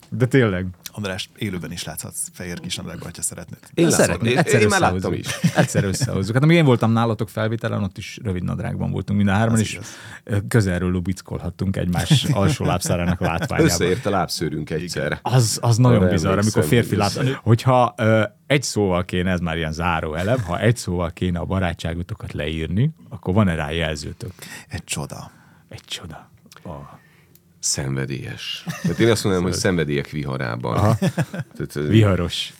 [0.08, 0.66] de tényleg.
[0.96, 3.58] András, élőben is láthatsz fehér kis nadrágban, ha szeretnéd.
[3.74, 3.90] Én.
[3.90, 4.38] Szeretném.
[4.38, 5.26] Egyszer én már láttam is.
[5.56, 6.34] Egyszer összehozzuk.
[6.34, 9.78] Hát amíg én voltam nálatok felvételen, ott is rövid nadrágban voltunk mind a hárman, és
[10.48, 13.70] közelről lubickolhattunk egymás alsó lábszárának látványában.
[13.70, 15.18] Összeért a lábszőrünk egyszer.
[15.22, 17.12] Az, az nagyon Arra bizarr, amikor férfi lát.
[17.42, 21.44] Hogyha ö, egy szóval kéne, ez már ilyen záró elem, ha egy szóval kéne a
[21.44, 24.32] barátságotokat leírni, akkor van-e rá jelzőtök?
[24.68, 25.30] Egy csoda.
[25.68, 26.30] Egy csoda.
[26.64, 27.04] A
[27.58, 28.64] Szenvedélyes.
[28.82, 30.96] Tehát én azt mondanám, hogy szenvedélyek viharában.
[31.54, 32.52] Tehát, ö, viharos.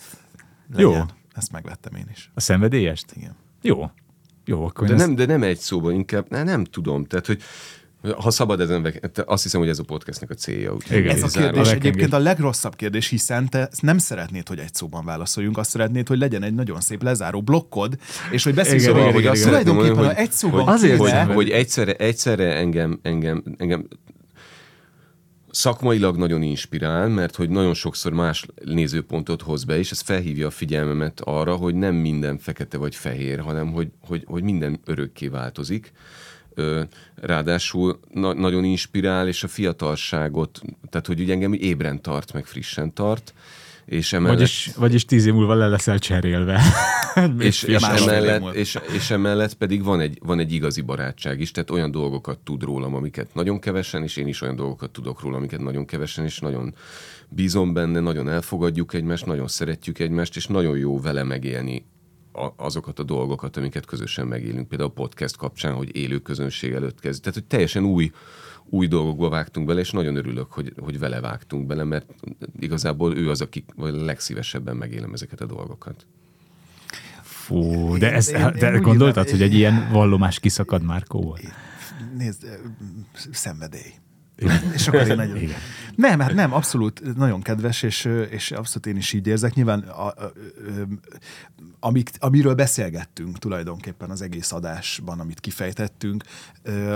[0.71, 0.91] Legyen.
[0.91, 1.03] Jó.
[1.33, 2.31] Ezt megvettem én is.
[2.35, 3.13] A szenvedélyest?
[3.17, 3.37] Igen.
[3.63, 3.91] Jó.
[4.45, 7.05] Jó, akkor De nem, de nem egy szóban, inkább ne, nem tudom.
[7.05, 7.43] Tehát, hogy
[8.21, 8.93] Ha szabad ezen,
[9.27, 10.77] azt hiszem, hogy ez a podcastnek a célja.
[10.91, 11.17] Igen.
[11.17, 11.81] Ez a kérdés Zárom.
[11.81, 16.19] egyébként a legrosszabb kérdés, hiszen te nem szeretnéd, hogy egy szóban válaszoljunk, azt szeretnéd, hogy
[16.19, 17.99] legyen egy nagyon szép lezáró blokkod,
[18.31, 21.95] és hogy beszéljünk igen, hogy azt tulajdonképpen, hogy, egy szóban hogy, Azért hogy, hogy egyszerre,
[21.95, 23.89] egyszerre engem, engem, engem
[25.57, 30.51] szakmailag nagyon inspirál, mert hogy nagyon sokszor más nézőpontot hoz be, és ez felhívja a
[30.51, 35.93] figyelmemet arra, hogy nem minden fekete vagy fehér, hanem hogy, hogy, hogy minden örökké változik.
[37.15, 42.95] Ráadásul na- nagyon inspirál, és a fiatalságot, tehát hogy ugye engem ébren tart, meg frissen
[42.95, 43.35] tart,
[43.87, 44.37] és emellett...
[44.37, 46.63] Vagyis, vagyis tíz év múlva le leszel cserélve.
[47.39, 51.71] és, és, emellett, és, és emellett pedig van egy, van egy igazi barátság is, tehát
[51.71, 55.61] olyan dolgokat tud rólam, amiket nagyon kevesen, és én is olyan dolgokat tudok róla, amiket
[55.61, 56.75] nagyon kevesen, és nagyon
[57.29, 61.85] bízom benne, nagyon elfogadjuk egymást, nagyon szeretjük egymást, és nagyon jó vele megélni
[62.37, 64.69] a, azokat a dolgokat, amiket közösen megélünk.
[64.69, 67.21] Például a podcast kapcsán, hogy élő közönség előtt kezd.
[67.21, 68.13] Tehát, hogy teljesen új,
[68.65, 72.07] új dolgokba vágtunk bele, és nagyon örülök, hogy, hogy vele vágtunk bele, mert
[72.61, 76.07] igazából ő az, aki vagy legszívesebben megélem ezeket a dolgokat.
[77.23, 81.39] Fú, de, ez, Én- én- de én gondoltad, érzem- hogy egy ilyen vallomás kiszakad Márkóval?
[82.17, 82.49] Nézd, ö,
[84.37, 84.73] szenvedély.
[84.75, 85.39] És akkor én nagyon...
[85.97, 89.55] Nem, hát nem, abszolút nagyon kedves, és, és abszolút én is így érzek.
[89.55, 90.33] Nyilván a, a,
[90.67, 90.83] ö,
[91.81, 96.25] amik, amiről beszélgettünk tulajdonképpen az egész adásban, amit kifejtettünk,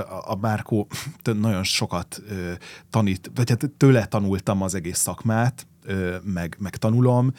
[0.09, 0.89] a, a Márkó
[1.23, 2.23] nagyon sokat
[2.91, 5.67] tanít, vagy hát tőle tanultam az egész szakmát,
[6.23, 7.33] meg, meg tanulom,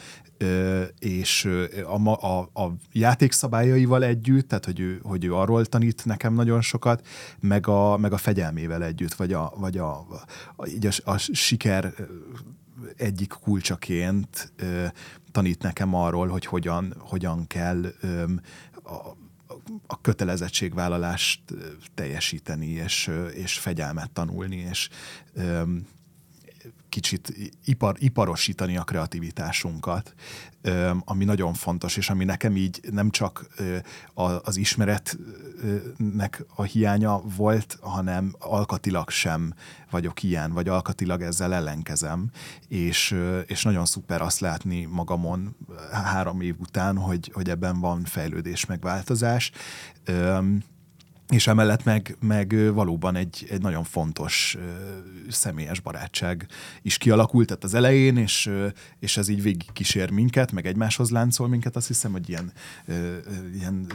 [0.98, 1.48] és
[1.86, 7.06] a, a, a játékszabályaival együtt, tehát hogy ő, hogy ő arról tanít nekem nagyon sokat,
[7.40, 10.24] meg a, meg a fegyelmével együtt, vagy a, vagy a, a,
[10.56, 10.66] a,
[11.04, 11.94] a siker
[12.96, 14.86] egyik kulcsaként ö,
[15.32, 18.24] tanít nekem arról, hogy hogyan, hogyan kell ö,
[18.82, 19.16] a,
[19.86, 21.40] a kötelezettségvállalást
[21.94, 24.88] teljesíteni, és, és fegyelmet tanulni, és
[25.34, 25.62] ö,
[26.92, 27.34] kicsit
[27.64, 30.14] ipar, iparosítani a kreativitásunkat,
[31.04, 33.46] ami nagyon fontos, és ami nekem így nem csak
[34.42, 39.54] az ismeretnek a hiánya volt, hanem alkatilag sem
[39.90, 42.30] vagyok ilyen, vagy alkatilag ezzel ellenkezem,
[42.68, 43.16] és,
[43.46, 45.56] és nagyon szuper azt látni magamon
[45.92, 49.52] három év után, hogy, hogy ebben van fejlődés, meg változás.
[50.04, 50.38] Ö,
[51.32, 54.60] és emellett meg, meg valóban egy, egy nagyon fontos ö,
[55.30, 56.46] személyes barátság
[56.82, 58.66] is kialakult tehát az elején, és, ö,
[59.00, 61.76] és ez így végig kísér minket, meg egymáshoz láncol minket.
[61.76, 62.52] Azt hiszem, hogy ilyen,
[62.86, 62.92] ö,
[63.54, 63.86] ilyen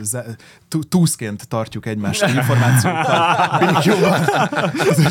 [0.89, 3.59] túszként tartjuk egymást információkkal.
[3.59, 4.25] Békjóban.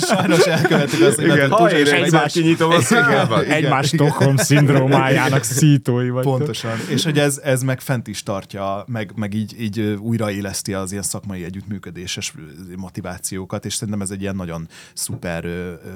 [0.01, 3.45] Sajnos elkövettük azt, hogy Igen, túl- és egymás- kinyitom a szakában.
[3.45, 6.25] Egymás Stockholm szindrómájának szítói vagy.
[6.25, 6.77] Pontosan.
[6.89, 11.03] És hogy ez, ez meg fent is tartja, meg, meg így, így újraéleszti az ilyen
[11.03, 15.45] szakmai együttműködéses ö, motivációkat, és szerintem ez egy ilyen nagyon szuper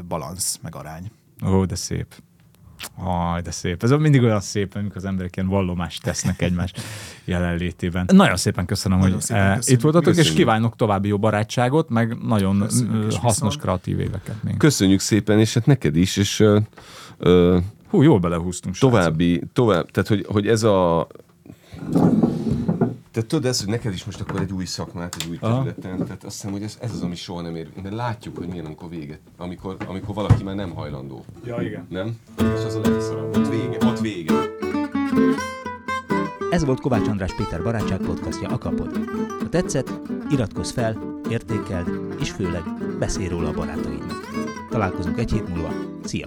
[0.09, 1.11] balansz, meg arány.
[1.47, 2.14] Ó, de szép.
[3.05, 3.83] Aj, de szép.
[3.83, 6.73] Ez mindig olyan szép, amikor az emberek ilyen vallomást tesznek egymás
[7.25, 8.07] jelenlétében.
[8.12, 9.79] Nagyon szépen köszönöm, Nagyon hogy szépen eh, köszönjük.
[9.79, 10.41] itt voltatok, és Köszönjük.
[10.41, 13.61] kívánok további jó barátságot, meg nagyon Köszönjük, és hasznos, viszont.
[13.62, 14.57] kreatív éveket még.
[14.57, 16.59] Köszönjük szépen, és hát neked is, és ö,
[17.18, 17.59] ö,
[17.89, 18.75] Hú, jól belehúztunk.
[18.75, 18.99] srácok.
[18.99, 21.07] további, tovább, tehát hogy, hogy ez a
[23.11, 25.55] tehát tudod ezt, hogy neked is most akkor egy új szakmát, egy új Aha.
[25.55, 28.49] területen, tehát azt hiszem, hogy ez, ez az, ami soha nem ér, de látjuk, hogy
[28.49, 31.25] milyen, amikor véget, amikor, amikor valaki már nem hajlandó.
[31.45, 31.87] Ja, igen.
[31.89, 32.19] Nem?
[32.39, 33.37] És az a legszarabb.
[33.37, 34.35] Ott vége, ott vége.
[36.51, 38.97] Ez volt Kovács András Péter barátság podcastja a Kapod.
[39.41, 39.91] Ha tetszett,
[40.31, 42.63] iratkozz fel, értékeld, és főleg
[42.99, 44.29] beszélj róla a barátaidnak.
[44.71, 45.73] Találkozunk egy hét múlva.
[46.05, 46.27] Szia!